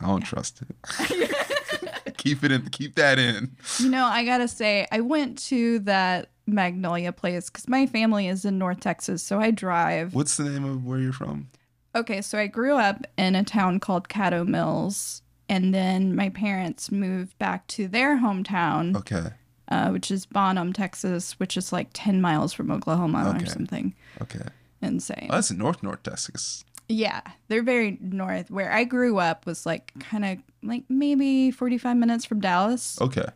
[0.00, 2.16] I don't trust it.
[2.18, 2.62] keep it in.
[2.70, 3.56] Keep that in.
[3.80, 8.44] You know, I gotta say, I went to that Magnolia place because my family is
[8.44, 10.14] in North Texas, so I drive.
[10.14, 11.48] What's the name of where you're from?
[11.96, 16.92] Okay, so I grew up in a town called Caddo Mills, and then my parents
[16.92, 19.30] moved back to their hometown, Okay.
[19.68, 23.44] Uh, which is Bonham, Texas, which is like 10 miles from Oklahoma Okay.
[23.44, 24.44] or something Okay.
[24.82, 25.28] insane.
[25.30, 26.64] Oh, that's in North North Texas.
[26.88, 28.50] Yeah, they're very north.
[28.50, 32.98] Where I grew up was like kind of like maybe 45 minutes from Dallas.
[33.00, 33.26] Okay.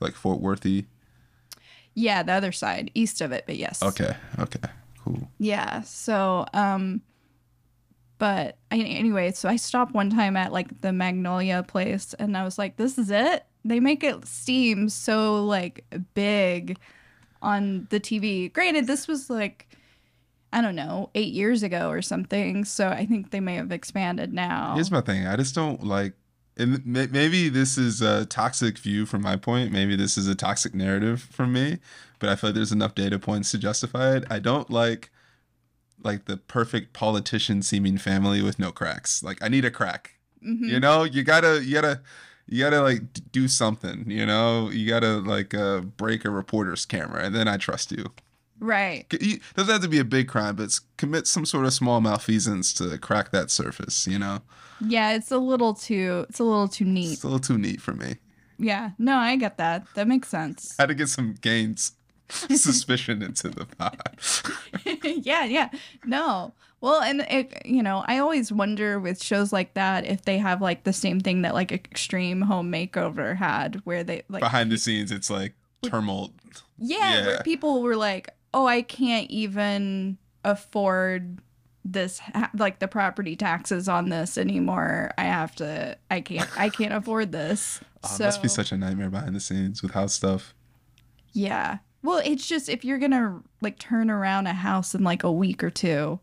[0.00, 0.84] Like Fort Worthy.
[1.94, 3.82] Yeah, the other side, east of it, but yes.
[3.82, 4.14] Okay.
[4.38, 4.68] Okay.
[5.02, 5.28] Cool.
[5.38, 5.80] Yeah.
[5.80, 7.00] So, um,
[8.18, 12.58] but anyway, so I stopped one time at like the Magnolia place and I was
[12.58, 13.44] like, this is it?
[13.64, 16.78] They make it seem so like big
[17.42, 18.52] on the TV.
[18.52, 19.68] Granted, this was like,
[20.52, 22.64] I don't know, eight years ago or something.
[22.64, 24.74] So I think they may have expanded now.
[24.74, 25.26] Here's my thing.
[25.26, 26.14] I just don't like.
[26.56, 29.72] And maybe this is a toxic view from my point.
[29.72, 31.78] Maybe this is a toxic narrative from me.
[32.18, 34.24] But I feel like there's enough data points to justify it.
[34.30, 35.10] I don't like
[36.02, 39.22] like the perfect politician seeming family with no cracks.
[39.22, 40.14] Like I need a crack.
[40.46, 40.68] Mhm.
[40.68, 42.00] You know, you gotta you gotta
[42.50, 44.04] you gotta like do something.
[44.10, 48.12] You know, you gotta like uh, break a reporter's camera, and then I trust you.
[48.58, 49.08] Right.
[49.08, 52.98] Doesn't have to be a big crime, but commit some sort of small malfeasance to
[52.98, 54.06] crack that surface.
[54.06, 54.40] You know,
[54.86, 57.14] Yeah, it's a little too, it's a little too neat.
[57.14, 58.16] it's a little too neat for me.
[58.58, 58.90] Yeah.
[58.98, 59.86] No, I get that.
[59.94, 60.76] That makes sense.
[60.78, 61.92] had to get some Gaines
[62.28, 64.42] suspicion into the pot.
[65.24, 65.70] yeah, yeah.
[66.04, 66.52] No.
[66.82, 70.62] Well, and it, you know, I always wonder with shows like that if they have
[70.62, 74.78] like the same thing that like Extreme Home Makeover had, where they like Behind the
[74.78, 76.32] scenes, it's like tumult.
[76.78, 77.42] yeah, where yeah.
[77.42, 81.38] people were like, "Oh, I can't even afford
[81.84, 82.20] this
[82.54, 85.10] like the property taxes on this anymore.
[85.18, 85.98] I have to.
[86.10, 86.48] I can't.
[86.58, 89.82] I can't afford this." Oh, so it must be such a nightmare behind the scenes
[89.82, 90.54] with house stuff.
[91.32, 91.78] yeah.
[92.02, 95.62] Well, it's just if you're gonna like turn around a house in like a week
[95.62, 96.18] or two,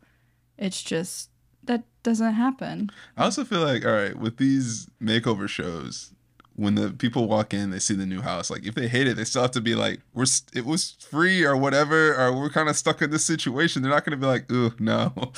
[0.57, 1.29] it's just
[1.63, 2.89] that doesn't happen.
[3.17, 6.13] I also feel like, all right, with these makeover shows,
[6.55, 8.49] when the people walk in, they see the new house.
[8.49, 10.95] Like, if they hate it, they still have to be like, "We're st- it was
[10.99, 13.81] free" or whatever, or we're kind of stuck in this situation.
[13.81, 15.13] They're not going to be like, "Ooh, no."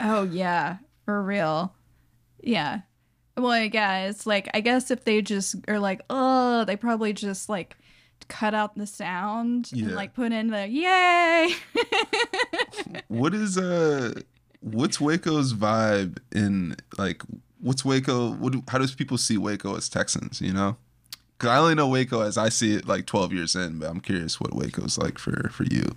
[0.00, 1.74] Oh yeah, for real.
[2.40, 2.80] Yeah.
[3.36, 7.48] Well, yeah, it's like I guess if they just are like, oh, they probably just
[7.48, 7.76] like
[8.28, 9.86] cut out the sound Yeah.
[9.86, 11.54] and like put in the yay.
[13.08, 14.14] what is uh
[14.62, 17.22] what's Waco's vibe in like
[17.60, 20.76] what's Waco what do, how does people see Waco as Texans, you know?
[21.38, 24.00] Cuz I only know Waco as I see it like 12 years in, but I'm
[24.00, 25.94] curious what Waco's like for for you.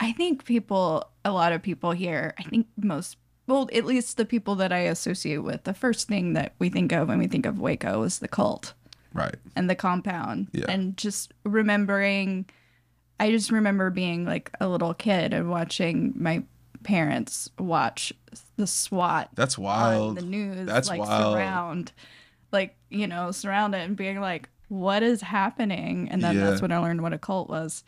[0.00, 4.24] I think people, a lot of people here, I think most, well, at least the
[4.24, 7.46] people that I associate with, the first thing that we think of when we think
[7.46, 8.74] of Waco is the cult
[9.14, 9.36] Right.
[9.54, 10.48] and the compound.
[10.52, 10.64] Yeah.
[10.68, 12.46] And just remembering,
[13.20, 16.42] I just remember being like a little kid and watching my
[16.84, 18.12] parents watch
[18.56, 20.16] the SWAT That's wild.
[20.18, 21.34] the news, That's like wild.
[21.34, 21.92] surround,
[22.52, 26.08] like, you know, surround it and being like, what is happening?
[26.10, 26.50] And then Yeah.
[26.50, 27.82] that's when I learned what a cult was.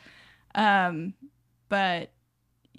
[0.55, 1.15] Um,
[1.69, 2.11] but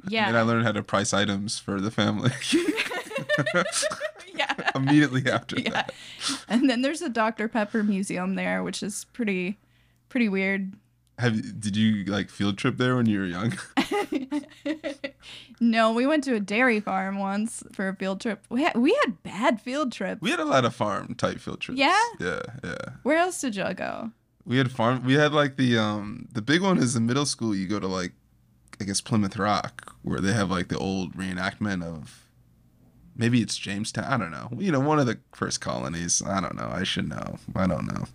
[0.07, 0.27] yeah.
[0.27, 2.31] And I learned how to price items for the family
[4.35, 4.53] yeah.
[4.75, 5.69] immediately after Yeah.
[5.71, 5.93] that.
[6.47, 7.47] And then there's a Dr.
[7.47, 9.57] Pepper museum there, which is pretty
[10.09, 10.73] pretty weird.
[11.19, 13.57] Have did you like field trip there when you were young?
[15.59, 18.45] no, we went to a dairy farm once for a field trip.
[18.49, 20.21] We had, we had bad field trips.
[20.21, 21.79] We had a lot of farm type field trips.
[21.79, 21.99] Yeah?
[22.19, 22.77] Yeah, yeah.
[23.01, 24.11] Where else did y'all go?
[24.45, 25.03] We had farm.
[25.03, 27.55] We had like the um the big one is in middle school.
[27.55, 28.13] You go to like
[28.79, 32.26] I guess Plymouth Rock where they have like the old reenactment of
[33.17, 34.05] maybe it's Jamestown.
[34.05, 34.49] I don't know.
[34.57, 36.21] You know, one of the first colonies.
[36.25, 36.69] I don't know.
[36.71, 37.37] I should know.
[37.55, 38.05] I don't know.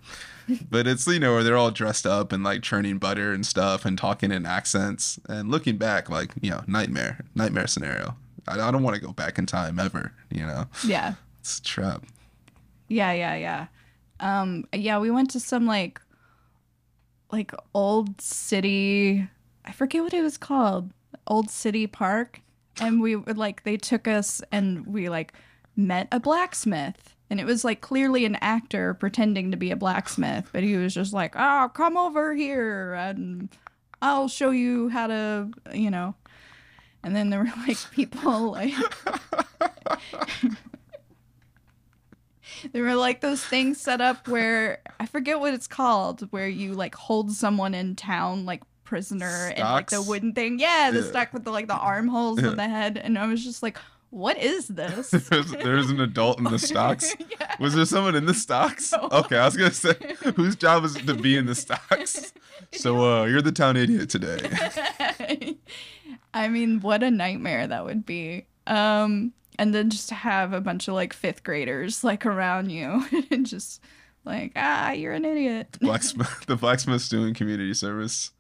[0.71, 3.85] but it's you know where they're all dressed up and like churning butter and stuff
[3.85, 8.17] and talking in accents and looking back like you know nightmare nightmare scenario.
[8.49, 10.12] I, I don't want to go back in time ever.
[10.31, 11.15] You know, Yeah.
[11.41, 12.05] it's a trap.
[12.88, 13.67] Yeah, yeah, yeah.
[14.21, 16.01] Um yeah, we went to some like
[17.31, 19.29] like old city
[19.65, 20.91] I forget what it was called.
[21.29, 22.41] Old City Park.
[22.81, 25.35] And we like they took us and we like
[25.77, 27.15] met a blacksmith.
[27.31, 30.93] And it was like clearly an actor pretending to be a blacksmith, but he was
[30.93, 33.49] just like, "Oh, come over here and
[34.03, 36.15] I'll show you how to, you know."
[37.03, 38.75] And then there were like people like
[42.73, 46.75] There were like those things set up where I forget what it's called, where you
[46.75, 50.59] like hold someone in town like prisoner and like the wooden thing.
[50.59, 51.05] Yeah, the Yeah.
[51.09, 52.49] stock with the like the armholes Yeah.
[52.51, 52.99] on the head.
[52.99, 53.79] And I was just like,
[54.11, 55.11] what is this?
[55.31, 57.15] there's, an adult in the stocks.
[57.41, 57.55] yeah.
[57.59, 58.93] Was there someone in the stocks?
[58.93, 59.09] No.
[59.11, 59.95] Okay, I was gonna say
[60.37, 62.35] whose job is it to be in the stocks?
[62.73, 65.57] So uh, you're the town idiot today.
[66.35, 68.45] I mean, what a nightmare that would be.
[68.67, 73.47] Um, and then just have a bunch of like fifth graders like around you and
[73.47, 73.81] just
[74.25, 75.79] like, ah, you're an idiot.
[75.81, 78.31] Blacksmith, the blacksmith's doing community service.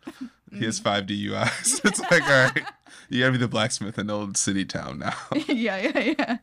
[0.52, 0.82] He has Mm.
[0.84, 1.80] five DUIs.
[1.84, 2.62] It's like, all right,
[3.08, 5.14] you gotta be the blacksmith in old city town now.
[5.48, 6.36] yeah, yeah, yeah.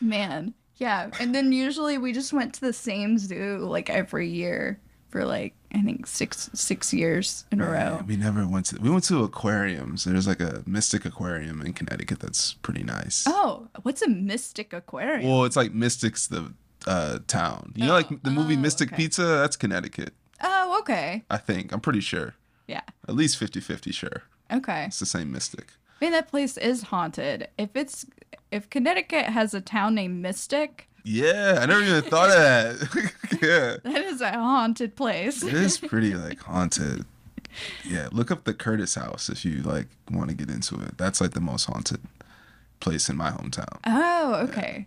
[0.00, 1.10] Man, yeah.
[1.20, 5.54] And then usually we just went to the same zoo like every year for like
[5.74, 8.02] I think six six years in a row.
[8.06, 8.80] We never went to.
[8.80, 10.04] We went to aquariums.
[10.04, 13.24] There's like a Mystic Aquarium in Connecticut that's pretty nice.
[13.26, 15.28] Oh, what's a mystic aquarium?
[15.30, 16.54] Well, it's like Mystic's the
[16.86, 17.72] uh, town.
[17.76, 18.96] You know, like the movie Oh, Mystic okay.
[18.96, 19.22] Pizza.
[19.24, 20.12] That's Connecticut.
[20.42, 21.24] oh, okay.
[21.30, 21.72] I think.
[21.72, 22.34] I'm pretty sure.
[22.66, 22.82] Yeah.
[23.08, 24.22] At least 50-50 sure.
[24.52, 24.84] Okay.
[24.86, 25.72] It's the same Mystic.
[26.00, 27.48] I mean that place is haunted.
[27.58, 28.06] If it's
[28.50, 33.12] if Connecticut has a town named Mystic, Yeah, I never even thought of that.
[33.42, 33.76] yeah.
[33.92, 35.42] that is a haunted place.
[35.42, 37.04] It is pretty like haunted.
[37.84, 40.96] Yeah, look up the Curtis house if you like want to get into it.
[40.96, 42.00] That's like the most haunted
[42.80, 43.78] place in my hometown.
[43.86, 44.86] Oh, okay.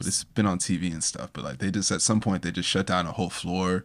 [0.00, 1.28] But it's been on TV and stuff.
[1.34, 3.84] But like they just at some point they just shut down a whole floor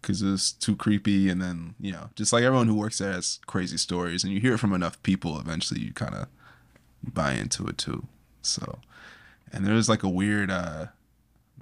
[0.00, 1.28] because it was too creepy.
[1.28, 4.38] And then you know, just like everyone who works there has crazy stories, and you
[4.40, 6.28] hear it from enough people, eventually you kind of
[7.02, 8.06] buy into it too.
[8.40, 8.78] So,
[9.52, 10.48] and there was like a weird.
[10.48, 10.86] uh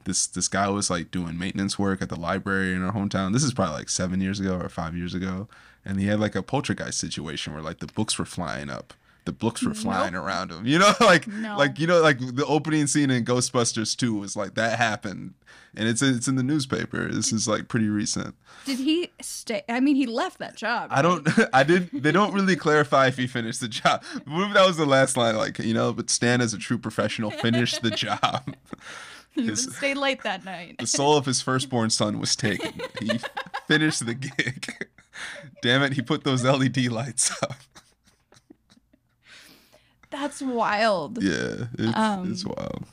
[0.04, 3.32] this this guy was like doing maintenance work at the library in our hometown.
[3.32, 5.48] This is probably like seven years ago or five years ago,
[5.84, 8.94] and he had like a poltergeist situation where like the books were flying up,
[9.26, 10.66] the books were flying around him.
[10.66, 11.56] You know, like No.
[11.58, 15.34] like you know like the opening scene in Ghostbusters two was like that happened,
[15.76, 17.08] and it's it's in the newspaper.
[17.12, 18.34] This is like pretty recent.
[18.64, 19.62] Did he stay?
[19.68, 20.88] I mean, he left that job.
[20.92, 21.28] I don't.
[21.52, 21.90] I did.
[21.92, 24.02] They don't really clarify if he finished the job.
[24.14, 25.36] If that was the last line?
[25.36, 28.54] Like you know, but Stan, as a true professional, finished the job.
[29.34, 30.76] He his- stayed late that night.
[30.78, 32.80] The soul of his firstborn son was taken.
[33.02, 33.20] He
[33.68, 34.86] finished the gig.
[35.60, 35.92] Damn it!
[35.92, 37.52] He put those LED lights up.
[40.20, 41.22] That's wild.
[41.22, 42.84] Yeah, it's, Um, it's wild.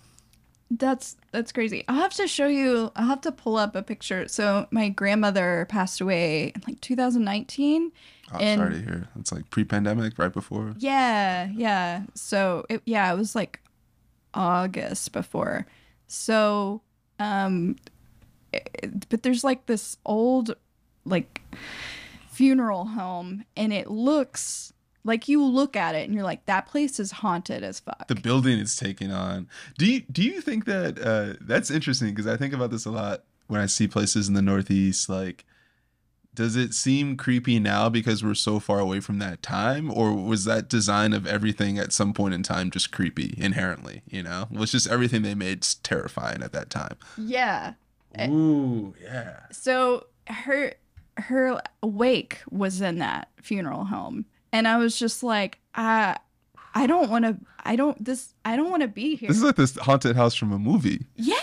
[0.69, 1.83] That's that's crazy.
[1.87, 2.91] I'll have to show you.
[2.95, 4.27] I'll have to pull up a picture.
[4.27, 7.91] So my grandmother passed away in like 2019.
[8.33, 9.07] Oh, and- sorry to hear.
[9.19, 10.73] It's like pre-pandemic, right before.
[10.79, 12.03] Yeah, yeah.
[12.15, 13.59] So it, yeah, it was like
[14.33, 15.65] August before.
[16.07, 16.81] So,
[17.19, 17.75] um,
[18.51, 20.55] it- but there's like this old,
[21.05, 21.41] like
[22.29, 24.72] funeral home and it looks
[25.03, 28.07] like you look at it and you're like that place is haunted as fuck.
[28.07, 29.47] the building it's taking on.
[29.77, 32.09] Do you do you think that uh, that's interesting?
[32.09, 35.09] Because I think about this a lot when I see places in the Northeast.
[35.09, 35.45] Like,
[36.33, 40.45] does it seem creepy now because we're so far away from that time, or was
[40.45, 44.03] that design of everything at some point in time just creepy inherently?
[44.07, 46.97] You know, was just everything they made terrifying at that time.
[47.17, 47.73] yeah.
[48.15, 48.29] Eh.
[48.29, 49.39] Ooh, yeah.
[49.51, 50.75] So her
[51.17, 56.15] her wake was in that funeral home and I was just like I
[56.73, 59.27] I don't want to I don't this I don't want to be here.
[59.27, 61.05] This is like this haunted house from a movie.
[61.15, 61.35] Yeah,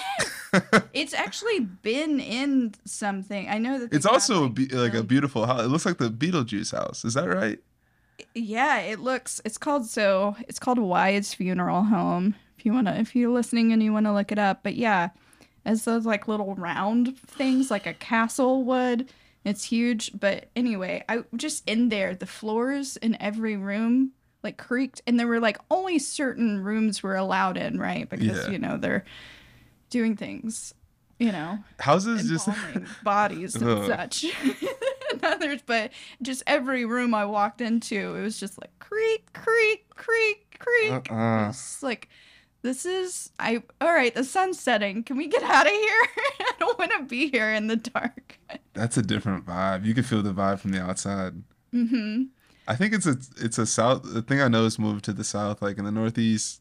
[0.94, 3.48] it's actually been in something.
[3.48, 5.62] I know that it's also a like, be- like a um, beautiful house.
[5.62, 7.04] It looks like the Beetlejuice house.
[7.04, 7.58] Is that right?
[8.34, 9.40] Yeah, it looks.
[9.44, 10.36] It's called so.
[10.48, 12.36] It's called Wyatt's Funeral Home.
[12.58, 15.08] If you wanna, if you're listening and you wanna look it up, but yeah,
[15.64, 19.10] as those like little round things, like a castle would.
[19.44, 22.14] It's huge, but anyway, I just in there.
[22.14, 24.12] The floors in every room
[24.42, 28.08] like creaked, and there were like only certain rooms were allowed in, right?
[28.08, 28.50] Because Yeah.
[28.52, 29.04] you know they're
[29.88, 30.74] doing things,
[31.18, 32.48] you know Houses just
[33.02, 33.86] bodies and Ugh.
[33.86, 34.24] such.
[35.12, 35.90] and others, but
[36.22, 40.90] just every room I walked into, it was just like creak, creak, creak, creak.
[40.92, 41.46] It Uh-uh.
[41.48, 42.08] was like,
[42.62, 43.62] this is I.
[43.80, 45.02] All right, the sun's setting.
[45.02, 46.02] Can we get out of here?
[46.40, 48.38] I don't want to be here in the dark.
[48.74, 49.84] That's a different vibe.
[49.84, 51.34] You can feel the vibe from the outside.
[51.72, 52.24] hmm
[52.68, 54.02] I think it's a it's a south.
[54.04, 56.60] The thing I know is moved to the south, like in the northeast.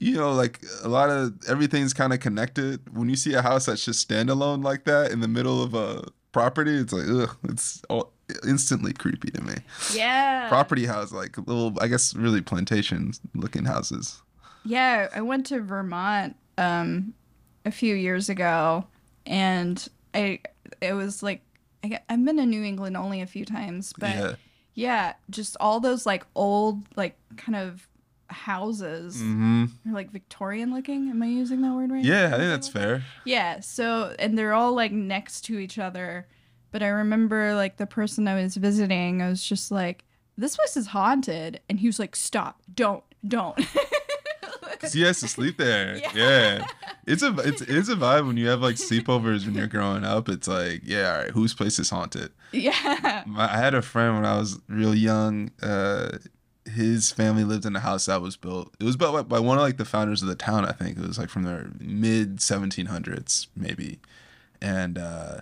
[0.00, 2.94] You know, like a lot of everything's kind of connected.
[2.96, 6.04] When you see a house that's just standalone like that in the middle of a
[6.32, 8.12] property, it's like ugh, it's all
[8.46, 9.54] instantly creepy to me.
[9.92, 10.48] Yeah.
[10.48, 14.22] Property house, like little, I guess, really plantation looking houses.
[14.64, 17.14] Yeah, I went to Vermont um
[17.64, 18.86] a few years ago
[19.26, 20.40] and I
[20.80, 21.42] it was like
[21.84, 24.34] I, I've been to New England only a few times, but yeah,
[24.74, 27.86] yeah, just all those like old like kind of
[28.30, 29.20] houses.
[29.20, 31.08] hmm They're like Victorian looking.
[31.10, 32.04] Am I using that word right?
[32.04, 32.26] yeah.
[32.26, 33.02] I think that's fair.
[33.24, 36.26] Yeah, so and they're all like next to each other.
[36.70, 40.04] But I remember like the person I was visiting, I was just like,
[40.36, 41.60] this place is haunted.
[41.70, 43.58] And he was like, stop, don't, don't.
[44.78, 45.96] 'Cause he has to sleep there.
[46.02, 46.10] Yeah.
[46.14, 46.66] Yeah.
[47.06, 50.28] It's a it's it's a vibe when you have like sleepovers when you're growing up.
[50.28, 52.30] It's like, yeah, all right, whose place is haunted?
[52.52, 53.22] yeah.
[53.26, 55.50] My, I had a friend when I was real young.
[55.62, 56.18] Uh,
[56.70, 58.74] his family lived in a house that was built.
[58.78, 60.66] It was built by, by one of like the founders of the town.
[60.66, 64.00] I think it was like from the mid 1700s, maybe.
[64.60, 65.40] And uh,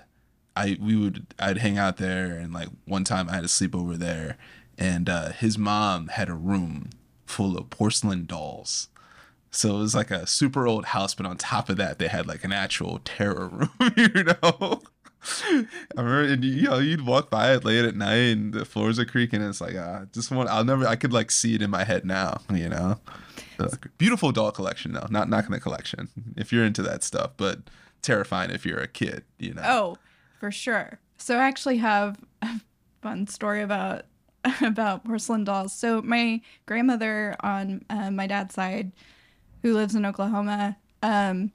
[0.55, 3.75] I we would I'd hang out there, and like one time I had to sleep
[3.75, 4.37] over there,
[4.79, 6.91] and uh, his mom had a room
[7.27, 8.89] full of porcelain dolls.
[9.57, 12.27] So it was like a super old house, but on top of that, they had
[12.27, 14.83] like an actual terror room, you know.
[15.43, 18.99] I remember, and, you know, you'd walk by it late at night, and the floors
[18.99, 19.41] are creaking.
[19.41, 20.47] And it's like, ah, just one.
[20.49, 20.87] I'll never.
[20.87, 23.01] I could like see it in my head now, you know.
[23.99, 25.07] Beautiful doll collection, though.
[25.11, 27.59] Not knocking the collection if you're into that stuff, but
[28.03, 29.63] terrifying if you're a kid, you know.
[29.65, 29.97] Oh,
[30.39, 31.01] for sure.
[31.19, 32.61] So I actually have a
[33.03, 34.05] fun story about
[34.63, 35.73] about porcelain dolls.
[35.73, 38.93] So my grandmother on uh, my dad's side,
[39.63, 41.53] who lives in Oklahoma, um,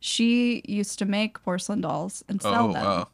[0.00, 2.84] she used to make porcelain dolls and sell oh them.
[2.84, 3.08] wow.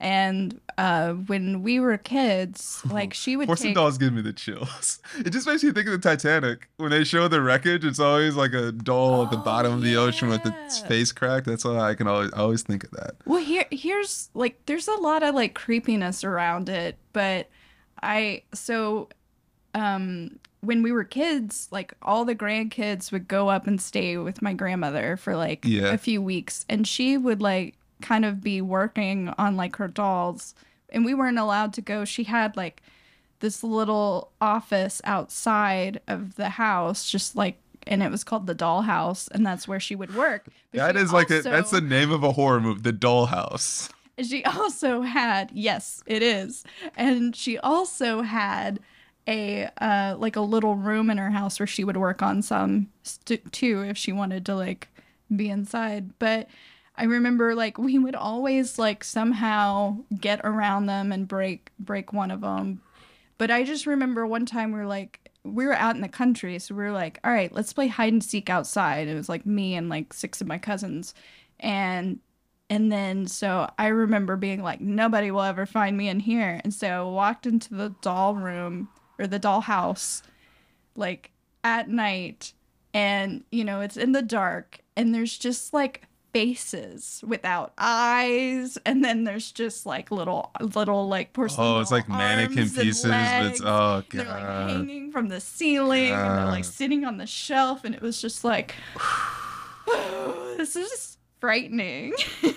[0.00, 3.74] And uh, when we were kids, like she would Porcelain take.
[3.76, 4.98] dolls give me the chills.
[5.18, 6.68] It just makes me think of the Titanic.
[6.76, 9.82] When they show the wreckage, it's always like a doll at the Oh, bottom of
[9.82, 10.88] the ocean with its yeah.
[10.88, 11.46] face cracked.
[11.46, 13.12] That's why I can always I always think of that.
[13.24, 17.48] Well, here here's like there's a lot of like creepiness around it, but
[18.02, 19.08] I so
[19.74, 24.40] um when we were kids, like all the grandkids would go up and stay with
[24.40, 25.92] my grandmother for like Yeah.
[25.92, 30.54] a few weeks and she would like kind of be working on like her dolls
[30.88, 32.06] and we weren't allowed to go.
[32.06, 32.82] She had like
[33.40, 38.80] this little office outside of the house just like and it was called the doll
[38.82, 40.46] house and that's where she would work.
[40.72, 43.90] But That is like a, that's the name of a horror movie, The Dollhouse.
[44.22, 46.64] she also had yes it is
[46.96, 48.80] and she also had
[49.26, 52.88] a uh like a little room in her house where she would work on some
[53.02, 54.88] st- too if she wanted to like
[55.34, 56.18] be inside.
[56.18, 56.48] But
[56.96, 62.30] i remember like we would always like somehow get around them and break break one
[62.30, 62.80] of them
[63.36, 66.58] but i just remember one time we were like we were out in the country
[66.58, 69.08] so we were like all right let's play hide and seek outside.
[69.08, 71.14] It was like me and like six of my cousins.
[71.60, 72.20] And
[72.70, 76.60] and then so I remember being like, nobody will ever find me in here.
[76.64, 78.88] And so walked into the doll room
[79.18, 80.22] or the dollhouse
[80.96, 81.30] like
[81.62, 82.52] at night
[82.92, 89.04] and you know, it's in the dark and there's just like faces without eyes, and
[89.04, 91.66] then there's just like little little like porcelain.
[91.66, 93.50] Oh, it's like mannequin pieces, but legs.
[93.52, 97.84] it's, oh They're like hanging from the ceiling, and they're like sitting on the shelf,
[97.84, 98.74] and it was just like,
[100.56, 101.13] this is
[101.44, 102.14] frightening.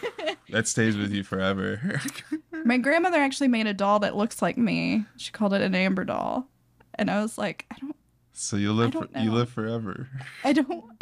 [0.50, 2.02] That stays with you forever.
[2.64, 5.04] My grandmother actually made a doll that looks like me.
[5.18, 6.48] She called it an Amber doll,
[6.96, 7.96] and I was like, I don't,
[8.32, 10.08] so you live don't you live forever.
[10.46, 10.86] I don't,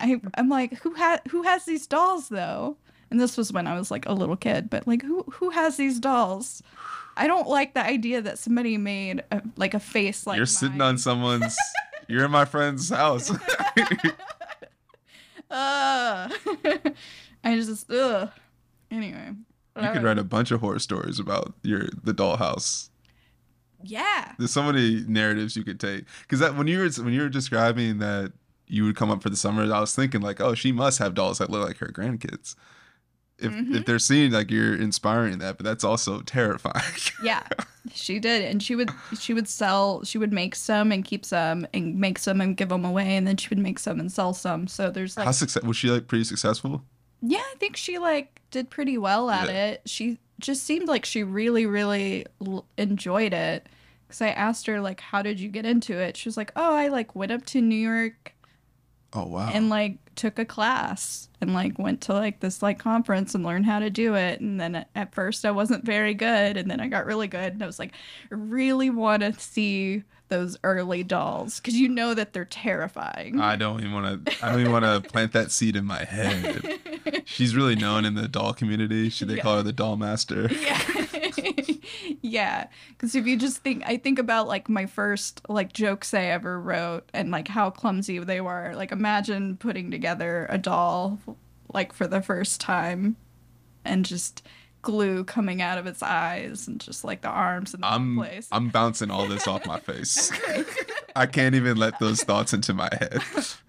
[0.00, 2.76] I, I'm like, who has who has these dolls though?
[3.10, 5.78] And this was when I was like a little kid, but like, who who has
[5.78, 6.62] these dolls?
[7.16, 10.82] I don't like the idea that somebody made a, like a face like you're sitting
[10.82, 11.56] on someone's
[12.06, 13.30] you're in my friend's house.
[15.50, 16.28] Uh,
[17.44, 18.30] I just ugh.
[18.90, 19.32] Anyway,
[19.80, 22.90] You could write a bunch of horror stories about your the dollhouse.
[23.82, 24.32] Yeah.
[24.38, 26.04] There's so many narratives you could take.
[26.22, 28.32] Because that when you were when you were describing that
[28.66, 31.14] you would come up for the summer, I was thinking like, oh, she must have
[31.14, 32.54] dolls that look like her grandkids.
[33.38, 33.74] If Mhm.
[33.74, 36.84] if they're seeing like you're inspiring that, but that's also terrifying.
[37.22, 37.42] Yeah,
[37.92, 41.66] she did, and she would she would sell she would make some and keep some
[41.74, 44.34] and make some and give them away, and then she would make some and sell
[44.34, 44.66] some.
[44.68, 46.84] So there's like How success was she like pretty successful?
[47.22, 49.66] yeah, I think she like did pretty well at Yeah.
[49.66, 49.82] it.
[49.86, 53.66] She just seemed like she really really l- enjoyed it.
[54.08, 56.16] Cause I asked her like, how did you get into it?
[56.16, 58.32] She was like, oh, I like went up to New York
[59.12, 59.50] Oh wow.
[59.52, 63.66] and like took a class and like went to like this like conference and learned
[63.66, 66.88] how to do it and then at- first i wasn't very good and then i
[66.88, 67.92] got really good and i was like
[68.30, 73.56] i really want to see those early dolls because you know that they're terrifying I
[73.56, 74.44] don't even want to.
[74.44, 76.80] I don't even want to plant that seed in my head.
[77.26, 79.10] She's really known in the doll community.
[79.10, 79.42] Should they Yeah.
[79.42, 80.48] call her the doll master?
[80.50, 81.03] yeah
[82.22, 86.22] yeah because if you just think i think about like my first like jokes i
[86.24, 91.18] ever wrote and like how clumsy they were like imagine putting together a doll
[91.72, 93.16] like for the first time
[93.84, 94.46] and just
[94.82, 98.16] glue coming out of its eyes and just like the arms in the wrong I'm
[98.16, 100.30] place I'm bouncing all this off my face.
[101.16, 103.18] I can't even let those thoughts into my head.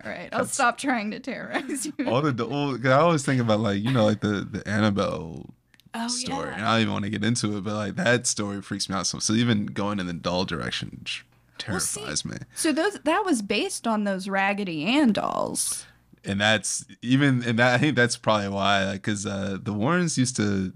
[0.04, 3.24] all right i'll that's- stop trying to terrorize you All the doll- 'cause I always
[3.24, 5.54] think about like you know like the the Annabelle
[5.96, 8.62] oh story, and I don't even want to get into it, but like that story
[8.62, 9.08] freaks me out.
[9.08, 11.22] So so even going in the doll direction sh-
[11.68, 12.38] Well, see- terrifies me.
[12.56, 15.86] so those that was based on those raggedy ann dolls
[16.24, 20.18] and that's even and that I think that's probably why like because uh, the Warrens
[20.18, 20.74] used to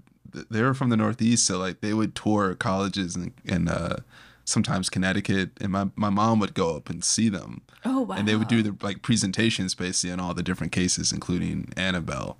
[0.48, 3.96] they were from the Northeast, so like they would tour colleges and and uh,
[4.44, 8.28] sometimes Connecticut, and my my mom would go up and see them, oh wow and
[8.28, 12.38] they would do the like presentations basically on all the different cases, including Annabelle.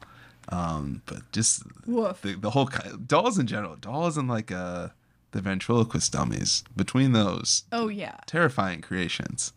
[0.51, 2.22] Um, but just Woof.
[2.22, 2.68] the, the whole
[3.07, 4.88] dolls in general, dolls and like uh
[5.32, 9.53] the ventriloquist dummies between those oh yeah terrifying creations,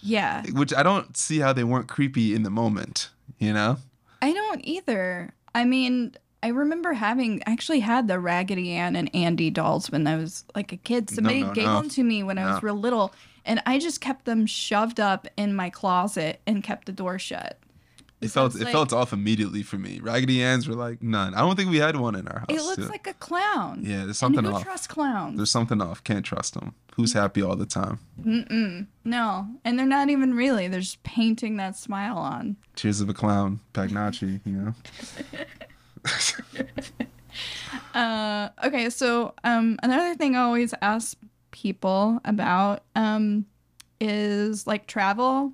[0.00, 3.76] yeah which I don't see how they weren't creepy in the moment, you know.
[4.22, 5.32] I don't either.
[5.54, 10.16] I mean, I remember having actually had the Raggedy Ann and Andy dolls when I
[10.16, 11.10] was like a kid.
[11.10, 11.80] Somebody no, gave no.
[11.80, 13.12] them to me when I was real little,
[13.44, 17.58] and I just kept them shoved up in my closet and kept the door shut.
[18.20, 20.00] It felt it like- felt off immediately for me.
[20.00, 21.34] Raggedy Anns were like none.
[21.34, 22.46] I don't think we had one in our house.
[22.48, 22.88] It looks too.
[22.88, 23.82] like a clown.
[23.84, 24.64] yeah, there's And something who off.
[24.64, 25.36] Trust clowns?
[25.36, 26.02] There's something off.
[26.02, 26.74] Can't trust them.
[26.96, 28.00] Who's happy all the time?
[28.20, 28.88] Mm-mm.
[29.04, 30.66] No, and they're not even really.
[30.66, 32.56] They're just painting that smile on.
[32.74, 34.40] Tears of a clown, Pagliacci.
[34.44, 34.74] You know.
[37.94, 41.16] Uh, okay, so um, another thing I always ask
[41.50, 43.46] people about um,
[44.00, 45.52] is like travel.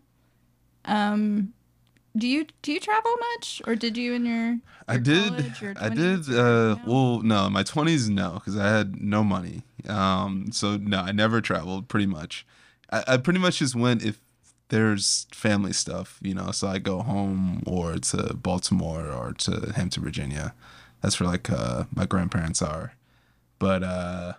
[0.85, 1.53] Um,
[2.17, 4.59] do you do you travel much, or did you in your?
[4.87, 5.29] I your did.
[5.29, 6.29] college, your I did.
[6.33, 9.63] Uh, well, no, my twenties, no, because I had no money.
[9.89, 11.89] Um, so no, I never traveled.
[11.89, 12.47] Pretty much,
[12.91, 14.21] I, I pretty much just went if
[14.69, 16.53] there's family stuff, you know.
[16.53, 20.55] So I go home or to Baltimore or to Hampton, Virginia.
[21.03, 22.95] That's where like uh, my grandparents are.
[23.59, 24.35] But uh,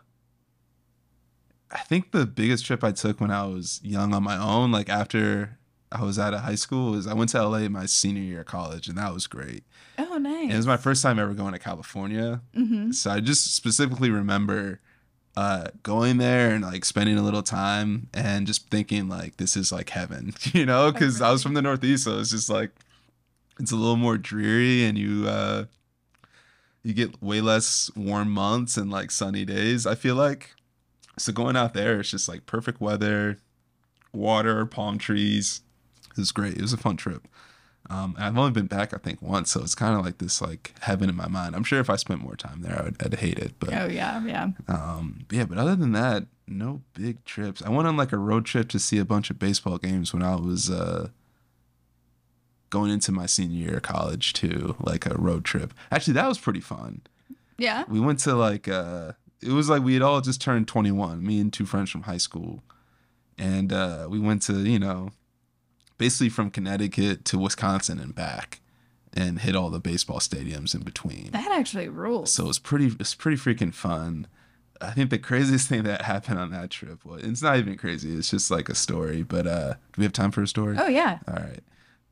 [1.71, 4.89] I think the biggest trip I took when I was young on my own, like
[4.89, 5.57] after
[5.91, 8.47] I was out of high school, was I went to LA my senior year of
[8.47, 9.63] college, and that was great.
[9.97, 10.43] Oh, nice.
[10.43, 12.41] And it was my first time ever going to California.
[12.53, 14.81] hmm So I just specifically remember
[15.37, 19.71] uh, going there and like spending a little time and just thinking like this is
[19.71, 22.71] like heaven, you know, because I was from the Northeast, so it's just like
[23.59, 25.65] it's a little more dreary and you uh,
[26.83, 29.85] you get way less warm months and like sunny days.
[29.85, 30.51] I feel like
[31.17, 33.37] so going out there, it's just like perfect weather,
[34.13, 35.61] water, palm trees.
[36.17, 36.55] It was great.
[36.57, 37.27] It was a fun trip.
[37.87, 40.73] Um, I've only been back, I think, once, so it's kind of like this like
[40.81, 41.55] heaven in my mind.
[41.55, 43.53] I'm sure if I spent more time there, I would, I'd hate it.
[43.59, 44.49] But Oh yeah, yeah.
[44.67, 47.61] um, yeah, but other than that, no big trips.
[47.61, 50.23] I went on like a road trip to see a bunch of baseball games when
[50.23, 51.09] I was uh,
[52.71, 55.73] going into my senior year of college too, like a road trip.
[55.91, 57.01] Actually, that was pretty fun.
[57.57, 57.83] Yeah.
[57.87, 61.39] We went to like uh it was like we had all just turned 21, me
[61.39, 62.63] and two friends from high school.
[63.37, 65.11] And uh we went to, you know,
[65.97, 68.61] basically from Connecticut to Wisconsin and back
[69.13, 71.29] and hit all the baseball stadiums in between.
[71.31, 72.33] That actually rules.
[72.33, 74.27] So it was pretty it's pretty freaking fun.
[74.81, 78.15] I think the craziest thing that happened on that trip was it's not even crazy,
[78.15, 80.75] it's just like a story, but uh do we have time for a story?
[80.79, 81.19] oh yeah.
[81.27, 81.61] All right.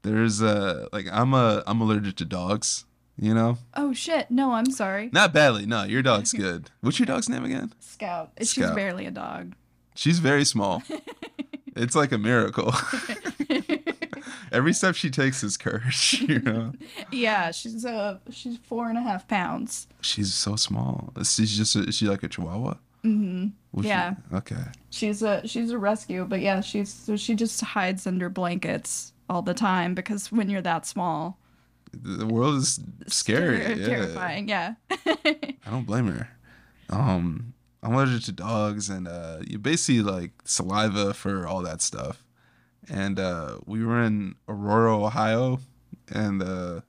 [0.03, 2.85] There's uh like I'm a I'm allergic to dogs,
[3.19, 3.57] you know?
[3.75, 4.31] Oh shit.
[4.31, 5.09] No, I'm sorry.
[5.11, 5.65] Not badly.
[5.65, 6.71] No, your dog's good.
[6.81, 7.73] What's your dog's name again?
[7.81, 8.31] Scout.
[8.41, 8.47] Scout.
[8.47, 9.55] She's barely a dog.
[9.95, 10.81] She's very small.
[11.75, 12.73] it's like a miracle.
[14.53, 16.71] Every step she takes is courage, you know?
[17.11, 19.87] Yeah, she's uh she's four and a half pounds.
[20.01, 21.11] She's so small.
[21.17, 22.75] She's just, a, is she like a chihuahua?
[23.03, 23.83] Mm-hmm.
[23.83, 24.15] Yeah.
[24.31, 24.63] okay.
[24.91, 29.41] She's a she's a rescue, but yeah, she's so she just hides under blankets all
[29.41, 31.37] the time because when you're that small,
[31.91, 33.59] The world is scary.
[33.59, 33.85] yeah.
[33.85, 34.47] terrifying.
[34.47, 34.75] Yeah.
[34.91, 36.29] I don't blame her.
[36.89, 42.22] Um, I'm allergic to dogs, and uh, you basically like saliva for all that stuff.
[42.89, 45.59] And uh, we were in Aurora, Ohio,
[46.09, 46.81] and uh,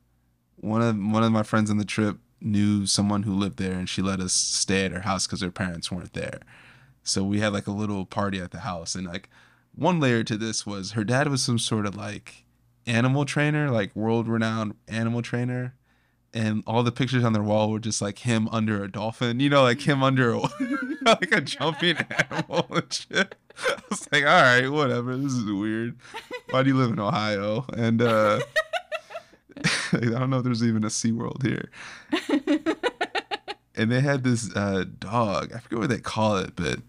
[0.56, 3.88] one of one of my friends on the trip knew someone who lived there, and
[3.88, 6.40] she let us stay at her house because her parents weren't there.
[7.02, 9.28] So we had like a little party at the house, and like
[9.74, 12.44] one layer to this was her dad was some sort of like
[12.86, 15.74] animal trainer, like world renowned animal trainer
[16.34, 19.48] and all the pictures on their wall were just like him under a dolphin, you
[19.48, 20.40] know, like him under a,
[21.02, 21.96] like a jumping
[22.30, 23.36] animal and shit.
[23.68, 25.16] I was like, all right, whatever.
[25.16, 25.96] This is weird.
[26.50, 27.64] Why do you live in Ohio?
[27.76, 28.40] And uh
[29.92, 31.70] I don't know if there's even a SeaWorld here.
[33.76, 35.52] and they had this uh dog.
[35.54, 36.80] I forget what they call it, but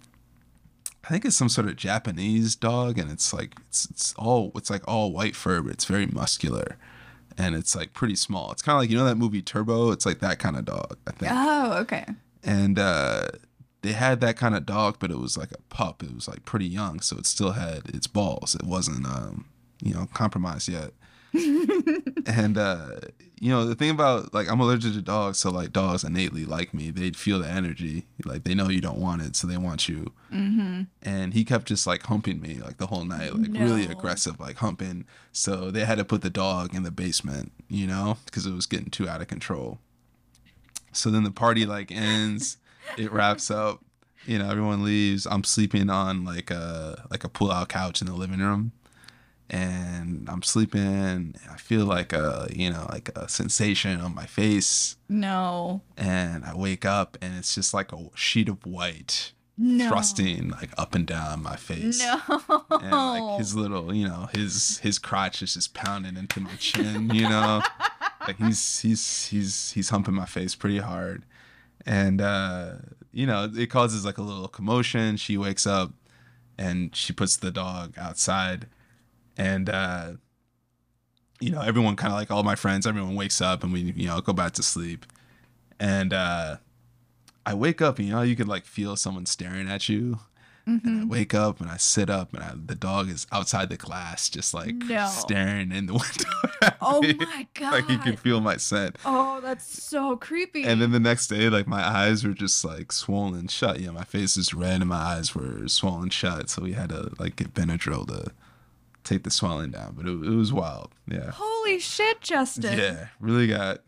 [1.03, 4.70] I think it's some sort of Japanese dog, and it's like it's it's all it's
[4.72, 6.78] like all white fur, but it's very muscular,
[7.38, 8.51] and it's like pretty small.
[8.51, 9.91] It's kind of like you know that movie Turbo.
[9.91, 11.32] It's like that kind of dog, I think.
[11.34, 12.05] oh, okay.
[12.43, 13.28] And uh,
[13.86, 16.02] they had that kind of dog, but it was like a pup.
[16.02, 18.56] It was like pretty young, so it still had its balls.
[18.56, 19.46] It wasn't um,
[19.82, 20.92] you know compromised yet.
[22.26, 22.88] and uh,
[23.40, 26.74] you know the thing about like I'm allergic to dogs, so like dogs innately like
[26.74, 26.90] me.
[26.90, 30.12] They'd feel the energy, like they know you don't want it, so they want you.
[30.34, 30.84] Mm-hmm.
[31.04, 34.58] And he kept just like humping me like the whole night, like really aggressive, like
[34.58, 35.06] humping.
[35.32, 38.66] So they had to put the dog in the basement, you know, because it was
[38.66, 39.78] getting too out of control.
[40.92, 42.58] So then the party like ends,
[42.98, 43.84] it wraps up,
[44.26, 45.26] you know, everyone leaves.
[45.26, 48.72] I'm sleeping on like a like a pull out couch in the living room
[49.50, 51.36] and I'm sleeping.
[51.52, 55.82] I feel like a you know like a sensation on my face, No.
[55.98, 59.88] and I wake up and it's just like a sheet of white No.
[59.90, 62.00] thrusting like up and down my face.
[62.00, 62.42] No.
[62.72, 67.10] And like his little, you know, his his crotch is just pounding into my chin,
[67.14, 67.62] you know.
[68.28, 71.24] like he's he's he's he's humping my face pretty hard.
[71.86, 72.76] And uh,
[73.12, 75.18] you know, it causes like a little commotion.
[75.18, 75.94] She wakes up
[76.58, 78.68] and she puts the dog outside
[79.38, 80.14] and uh
[81.42, 84.08] you know, everyone kind of like all my friends, everyone wakes up and we, you
[84.08, 85.06] know, go back to sleep.
[85.80, 86.58] And uh
[87.46, 90.20] I wake up and you know, you can like feel someone staring at you.
[90.68, 91.07] And I mm-hmm.
[91.09, 94.51] wake up and I sit up and I, the dog is outside the glass, just
[94.53, 95.05] like No.
[95.07, 95.93] staring in the
[96.61, 96.76] window.
[96.82, 97.13] Oh me.
[97.13, 97.72] my god.
[97.72, 98.97] Like he can feel my scent.
[99.05, 100.63] Oh, that's so creepy.
[100.63, 103.80] And then the next day, like my eyes were just like swollen shut.
[103.80, 106.49] You know, my face is red and my eyes were swollen shut.
[106.49, 108.32] So we had to like get Benadryl to
[109.03, 109.93] take the swelling down.
[109.95, 110.91] But it, it was wild.
[111.07, 111.32] Yeah.
[111.32, 112.80] Holy shit, Justin.
[112.80, 113.07] Yeah.
[113.20, 113.82] Really got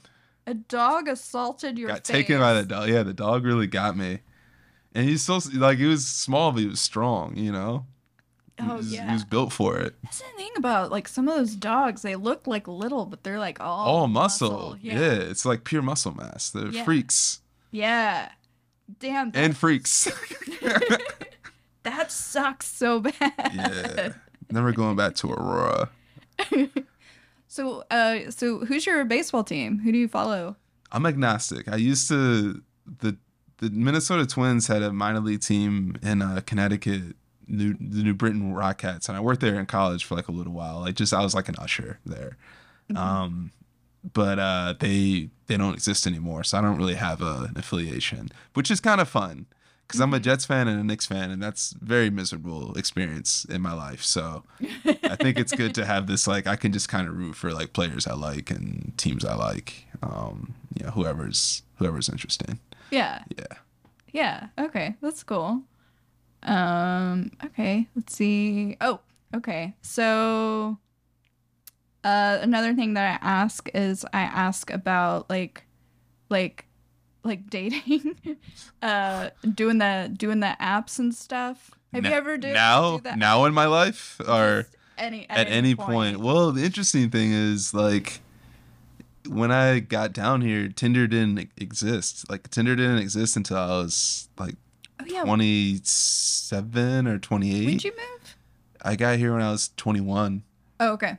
[0.45, 2.15] A dog assaulted your got face.
[2.15, 2.89] taken by the dog.
[2.89, 4.19] Yeah, the dog really got me.
[4.98, 7.38] And he's so like he was small, but he was strong.
[7.38, 7.86] You know.
[8.60, 9.06] He Oh was, yeah.
[9.06, 9.93] He was built for it.
[10.04, 12.02] That's the thing about like some of those dogs.
[12.02, 14.76] They look like little, but they're like all All muscle.
[14.82, 15.00] Yeah.
[15.00, 15.12] Yeah.
[15.30, 16.50] it's like pure muscle mass.
[16.50, 16.84] They're Yeah.
[16.84, 18.30] freaks Yeah.
[19.00, 19.32] Damn.
[19.36, 20.06] And freaks.
[21.84, 23.14] that sucks so bad.
[23.54, 24.14] yeah.
[24.50, 25.89] Never going back to Aurora.
[27.48, 29.80] So, uh, so who's your baseball team?
[29.80, 30.58] Who do you follow?
[30.91, 31.68] I'm agnostic.
[31.70, 32.62] I used to
[33.00, 33.18] the
[33.60, 37.16] the Minnesota Twins had a minor league team in uh, Connecticut,
[37.47, 40.32] New the New Britain Rock Cats, and I worked there in college for like a
[40.32, 40.82] little while.
[40.82, 42.38] Like just I was like an usher there.
[42.95, 43.51] Um,
[44.14, 48.30] but uh, they they don't exist anymore, so I don't really have a, an affiliation,
[48.53, 49.45] which is kind of fun
[49.88, 53.62] because I'm a Jets fan and a Knicks fan, and that's very miserable experience in
[53.62, 54.03] my life.
[54.03, 54.43] So
[54.86, 57.51] I think it's good to have this like I can just kind of root for
[57.51, 59.86] like players I like and teams I like.
[60.03, 62.60] Um, you know, whoever's whoever's interesting.
[62.92, 63.24] Yeah.
[63.38, 63.58] Yeah.
[64.12, 64.48] Yeah.
[64.58, 64.96] Okay.
[65.02, 65.64] That's cool.
[66.44, 67.88] Um, okay.
[67.96, 68.78] Let's see.
[68.82, 69.00] Oh,
[69.36, 69.76] okay.
[69.82, 70.78] So,
[72.04, 75.66] Uh, another thing that I ask is I ask about like,
[76.30, 76.66] like,
[77.24, 78.16] like dating,
[78.82, 81.72] uh, doing the doing the apps and stuff.
[81.94, 84.68] Have you ever do now do now in my life or
[84.98, 86.20] any at any point.
[86.20, 88.22] Well, the interesting thing is like
[89.28, 92.30] when I got down here, Tinder didn't exist.
[92.30, 94.55] Like Tinder didn't exist until I was like
[94.99, 95.23] oh yeah.
[95.23, 97.84] 27 or When'd 28.
[97.84, 98.36] you move?
[98.82, 100.43] I got here when I was 21.
[100.80, 101.17] Oh okay.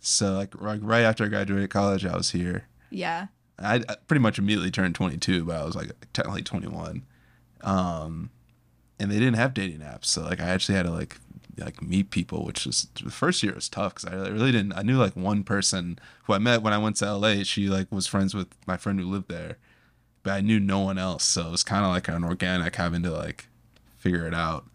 [0.00, 2.68] So like right, right after I graduated college, I was here.
[2.90, 3.26] Yeah.
[3.58, 7.04] I, I pretty much immediately turned 22, but I was like technically 21.
[7.62, 8.30] Um,
[9.00, 11.18] and they didn't have dating apps, so like I actually had to like
[11.58, 14.72] like meet people, which was the first year was tough because I really didn't.
[14.74, 17.42] I knew like one person who I met when I went to LA.
[17.44, 19.56] She like was friends with my friend who lived there,
[20.22, 23.02] but I knew no one else, so it was kind of like an organic having
[23.04, 23.48] to like
[23.96, 24.66] figure it out.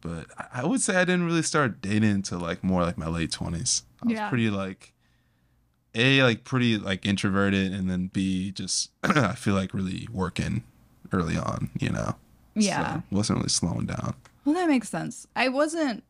[0.00, 3.30] But I- would say I didn't really start dating until like more like my late
[3.30, 3.82] 20s.
[4.02, 4.28] I was Yeah.
[4.28, 4.92] pretty like
[5.94, 10.62] a like pretty like introverted and then b just i feel like really working
[11.12, 12.14] early on you know
[12.54, 12.94] Yeah.
[12.94, 14.14] so wasn't really slowing down
[14.44, 15.26] Well, that makes sense.
[15.34, 16.04] I wasn't,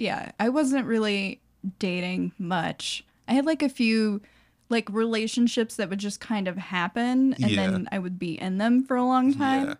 [0.00, 1.40] yeah, I wasn't really
[1.78, 3.04] dating much.
[3.28, 4.20] I had like a few
[4.70, 7.56] like relationships that would just kind of happen and Yeah.
[7.70, 9.68] then I would be in them for a long time.
[9.68, 9.74] yeah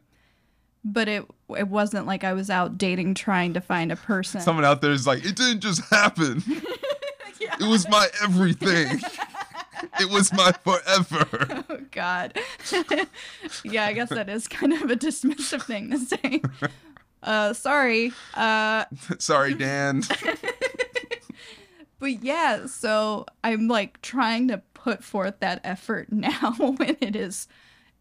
[0.85, 1.25] But it
[1.57, 4.41] it wasn't like I was out dating trying to find a person.
[4.41, 6.43] someone out there is like it didn't just happen
[7.41, 7.57] yeah.
[7.61, 9.01] it was my everything
[10.01, 12.39] it was my forever Oh God.
[13.64, 16.43] yeah, I guess that is kind of a dismissive thing to say.
[17.23, 18.12] Uh, sorry.
[18.35, 18.85] Uh,
[19.18, 20.03] sorry dan
[21.99, 27.47] But yeah, so I'm like trying to put forth that effort now when it is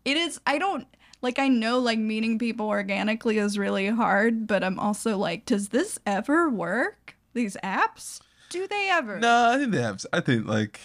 [0.06, 0.88] it is I don't
[1.22, 5.70] like I know like meeting people organically is really hard, but I'm also like does
[5.70, 7.16] this ever work?
[7.34, 8.22] These apps?
[8.50, 9.20] Do they ever?
[9.20, 10.80] no i think they have i think like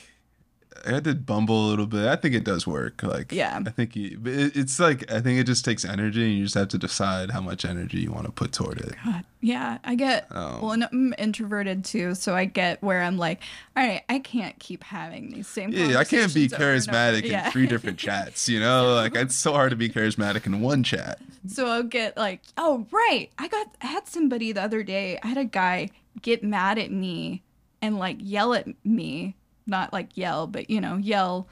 [0.86, 2.06] I did Bumble a little bit.
[2.06, 3.02] I think it does work.
[3.02, 3.60] Like, Yeah.
[3.64, 6.54] I think you, it, it's like I think it just takes energy, and you just
[6.54, 8.94] have to decide how much energy you want to put toward it.
[9.04, 13.16] God, yeah, I get Um, well, and I'm introverted too, so I get where I'm
[13.18, 13.42] like,
[13.76, 15.70] all right, I can't keep having these same.
[15.70, 16.74] Yeah, I can't be conversations over over."
[17.20, 18.48] charismatic in three different chats.
[18.48, 21.18] You know, like it's so hard to be charismatic in one chat.
[21.46, 25.18] So I'll get like, oh right, I got I had somebody the other day.
[25.22, 25.90] I had a guy
[26.22, 27.42] get mad at me
[27.82, 31.48] and like yell at me, not like yell, but you know, yell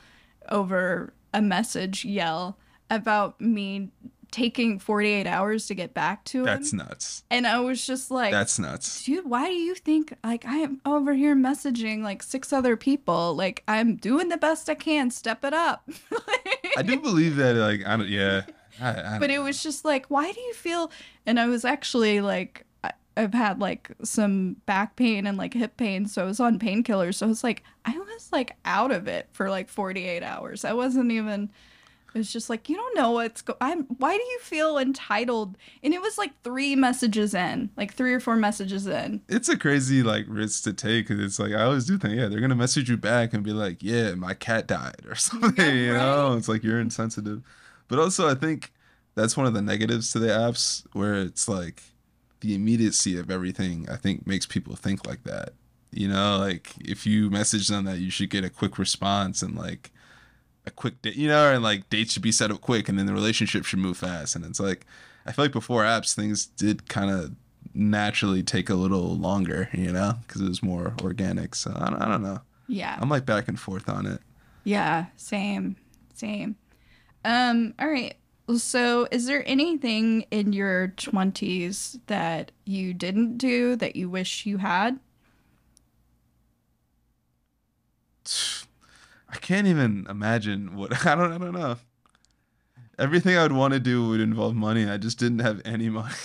[0.51, 2.59] over a message, yell
[2.91, 3.89] about me
[4.31, 6.45] taking 48 hours to get back to him.
[6.47, 7.23] That's nuts.
[7.31, 9.05] and I was just like, That's nuts.
[9.05, 13.35] dude, why do you think like I'm over here messaging like six other people?
[13.35, 15.11] Like I'm doing the best I can.
[15.11, 15.87] Step it up.
[16.77, 17.57] I do believe that.
[17.57, 18.09] Like, I don't.
[18.09, 18.43] Yeah.
[18.81, 19.45] I, I don't but it know.
[19.45, 20.91] was just like why do you feel
[21.27, 22.65] and i was actually like
[23.17, 27.17] I've had like some back pain and like hip pain so i was on painkillers
[27.17, 30.65] so i was like i was like out of it for like 48 hours.
[30.65, 31.51] I wasn't even
[32.15, 35.57] it was just like you don't know what's go i'm why do you feel entitled?
[35.83, 39.23] And it was like three messages in like three or four messages in.
[39.29, 42.29] It's a crazy like risk to take because it's like I always do think yeah
[42.29, 45.95] they're gonna message you back and be like yeah my cat died or something you
[45.95, 46.37] know?
[46.37, 47.43] it's like you're insensitive,
[47.89, 48.73] but also I think
[49.15, 51.83] that's one of the negatives to the apps where it's like
[52.43, 55.55] the immediacy of everything I think makes people think like that
[55.91, 59.57] you know like if you message them that you should get a quick response and
[59.57, 59.91] like
[60.67, 63.07] a quick date, you know, and like dates should be set up quick, and then
[63.07, 64.37] the relationship should move fast.
[64.37, 64.87] And it's like,
[65.27, 67.33] I feel like before apps, things did kind of
[67.75, 71.55] naturally take a little longer, you know, because it was more organic.
[71.55, 72.41] So I don't, I don't know.
[72.69, 74.21] yeah I'm like back and forth on it.
[74.65, 75.77] Yeah, same,
[76.15, 76.55] same.
[77.25, 78.15] Um, all right.
[78.57, 84.59] So, is there anything in your 20s that you didn't do that you wish you
[84.59, 84.99] had?
[89.29, 91.33] I can't even imagine what I don't.
[91.33, 91.77] I don't know.
[92.99, 94.89] Everything I would want to do would involve money.
[94.89, 96.15] I just didn't have any money.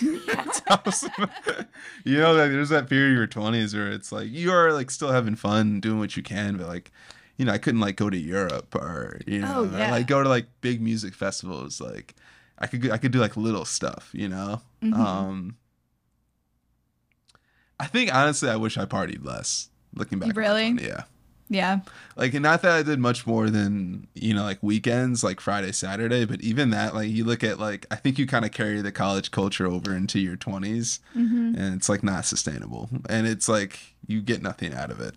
[2.04, 4.90] You know, like, there's that period of your twenties where it's like you are like
[4.90, 6.90] still having fun, doing what you can, but like,
[7.38, 10.22] you know, I couldn't like go to Europe or you know, Oh, or, like go
[10.22, 11.80] to like big music festivals.
[11.80, 12.14] Like,
[12.58, 14.10] I could I could do like little stuff.
[14.12, 14.60] You know.
[14.82, 14.94] Mhm.
[14.94, 15.56] Um.
[17.80, 19.70] I think honestly, I wish I partied less.
[19.94, 20.72] Looking back, Really?
[20.72, 21.04] 20, yeah
[21.48, 21.80] Yeah.
[22.14, 25.72] like and not that I did much more than you know like weekends like Friday
[25.72, 28.82] Saturday but even that like you look at like I think you kind of carry
[28.82, 33.48] the college culture over into your 20s hmm and it's like not sustainable and it's
[33.48, 35.14] like you get nothing out of it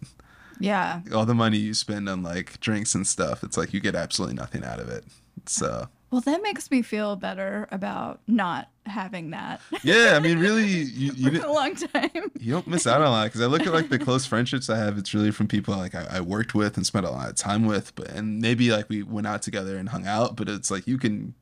[0.62, 1.02] Yeah.
[1.14, 4.36] all the money you spend on like drinks and stuff it's like you get absolutely
[4.36, 5.04] nothing out of it
[5.46, 9.62] so Well, that makes me feel better about not having that.
[9.82, 12.32] Yeah, I mean, really, you you, a long time.
[12.38, 14.70] you don't miss out on a lot because I look at like the close friendships
[14.70, 14.98] I have.
[14.98, 17.66] It's really from people like I, I worked with and spent a lot of time
[17.66, 20.36] with, but and maybe like we went out together and hung out.
[20.36, 21.34] But it's like you can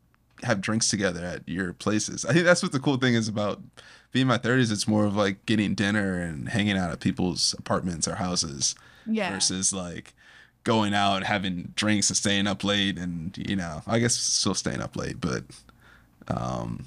[0.43, 2.25] have drinks together at your places.
[2.25, 3.61] I think that's what the cool thing is about
[4.11, 4.71] being in my thirties.
[4.71, 8.75] It's more of like getting dinner and hanging out at people's apartments or houses
[9.05, 9.31] Yeah.
[9.31, 10.13] versus like
[10.63, 14.53] going out and having drinks and staying up late and you know I guess still
[14.55, 15.43] staying up late, but
[16.27, 16.85] um,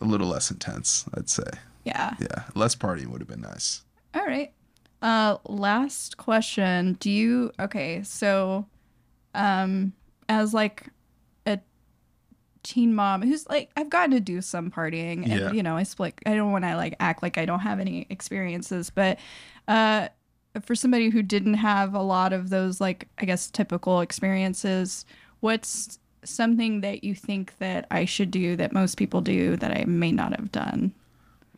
[0.00, 1.04] a little less intense.
[1.14, 1.44] I'd say.
[1.84, 2.14] Yeah.
[2.20, 3.82] Yeah, less partying would have been nice.
[4.14, 4.52] All right.
[5.00, 6.94] Uh last question.
[7.00, 8.66] Do you okay, so
[9.34, 9.92] um
[10.28, 10.88] as like
[12.68, 15.52] teen mom who's like I've gotten to do some partying and Yeah.
[15.52, 18.06] you know, I split I don't want to like act like I don't have any
[18.10, 19.18] experiences, but
[19.66, 20.08] uh
[20.62, 25.06] for somebody who didn't have a lot of those like I guess typical experiences,
[25.40, 29.84] what's something that you think that I should do that most people do that I
[29.86, 30.92] may not have done?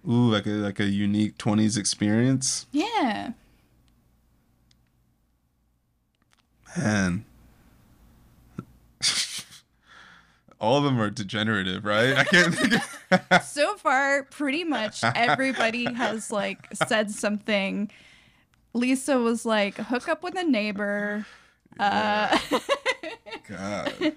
[0.08, 2.66] Ooh, like a like a unique twenties experience.
[2.72, 3.32] Yeah.
[6.78, 7.24] Man.
[10.61, 12.16] All of them are degenerative, right?
[12.16, 12.74] I can't think
[13.30, 17.90] of so far pretty much everybody has like said something
[18.72, 21.26] lisa was like hook up with a neighbor
[21.80, 22.38] uh
[23.48, 24.14] God.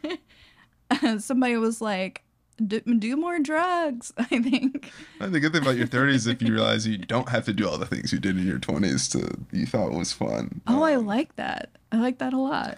[1.20, 2.22] somebody was like
[2.64, 6.54] do, do more drugs i think And the good thing about your thirties if you
[6.54, 9.28] realize you don't have to do all the things you did in your twenties to
[9.52, 10.62] you thought was fun.
[10.68, 12.78] oh i Um, like that i like that a lot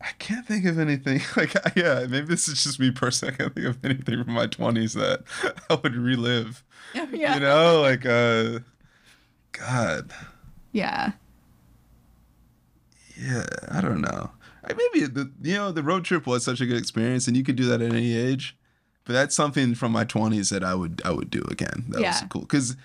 [0.00, 3.34] I can't think of anything like yeah, maybe this is just me personally.
[3.34, 5.22] I can't think of anything from my twenties that
[5.70, 6.62] I would relive.
[6.94, 8.60] yeah You know, like uh
[9.52, 10.12] God.
[10.72, 11.12] yeah
[13.16, 14.30] Yeah, I don't know.
[14.64, 17.42] I, maybe the you know the road trip was such a good experience, and you
[17.44, 18.56] could do that at any age.
[19.04, 21.86] But that's something from my twenties that I would I would do again.
[21.88, 22.76] That was cool because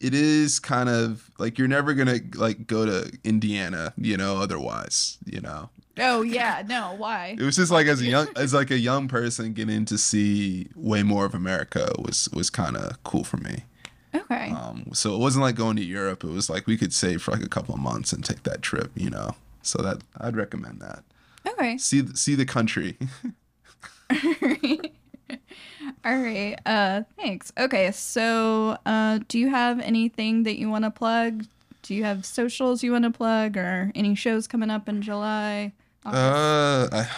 [0.00, 4.38] it is kind of like you're never gonna like go to Indiana, you know.
[4.38, 8.54] Otherwise, you know, oh yeah no why it was just like as a young as
[8.54, 13.02] like a young person getting to see way more of America was was kind of
[13.04, 13.64] cool for me.
[14.14, 16.24] okay Um, so it wasn't like going to Europe.
[16.24, 18.62] It was like we could save for like a couple of months and take that
[18.62, 19.34] trip, you know.
[19.62, 21.04] So that I'd recommend that
[21.46, 22.96] okay see see the country.
[26.04, 26.56] All right.
[26.66, 27.52] Uh thanks.
[27.58, 31.44] Okay, so uh do you have anything that you want to plug?
[31.82, 35.72] Do you have socials you want to plug or any shows coming up in July?
[36.04, 37.08] Uh, I,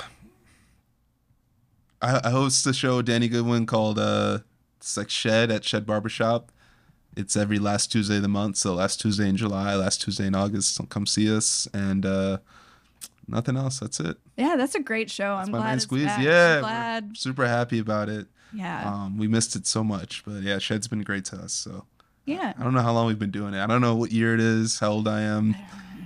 [2.02, 4.38] I I host a show with Danny Goodwin called uh,
[4.78, 6.52] it's like Shed at Shed Barbershop.
[7.16, 8.56] It's every last Tuesday of the month.
[8.56, 10.74] So last Tuesday in July, last Tuesday in August.
[10.74, 12.38] So come see us and uh,
[13.28, 13.78] nothing else.
[13.78, 14.16] That's it.
[14.36, 15.34] yeah, that's a great show.
[15.34, 16.06] I'm my glad it's Squeeze.
[16.06, 16.22] back.
[16.22, 17.16] Yeah, I'm glad.
[17.16, 18.26] Super happy about it.
[18.52, 18.92] Yeah.
[18.92, 21.52] Um, we missed it so much, but yeah, Shed's been great to us.
[21.52, 21.86] So
[22.26, 22.52] yeah.
[22.58, 23.60] I don't know how long we've been doing it.
[23.60, 25.56] I don't know what year it is, how old I am.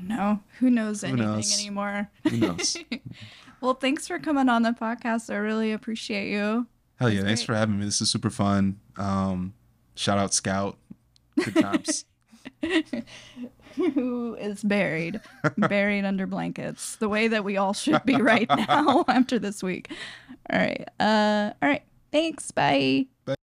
[0.09, 1.59] No, who knows Who anything knows?
[1.59, 2.11] anymore?
[2.29, 2.77] Who knows?
[3.61, 5.33] well, thanks for coming on the podcast.
[5.33, 6.67] I really appreciate you.
[6.97, 7.23] Hell yeah!
[7.23, 7.47] Thanks great.
[7.47, 7.85] for having me.
[7.85, 8.81] This is super fun.
[8.97, 9.55] Um,
[9.95, 10.79] shout out Scout.
[11.37, 12.05] Good times.
[13.77, 15.21] who is buried,
[15.57, 19.91] buried under blankets, the way that we all should be right now after this week.
[20.51, 20.89] All right.
[20.99, 21.83] Uh, all right.
[22.11, 22.51] Thanks.
[22.51, 23.07] Bye.
[23.25, 23.35] Bye.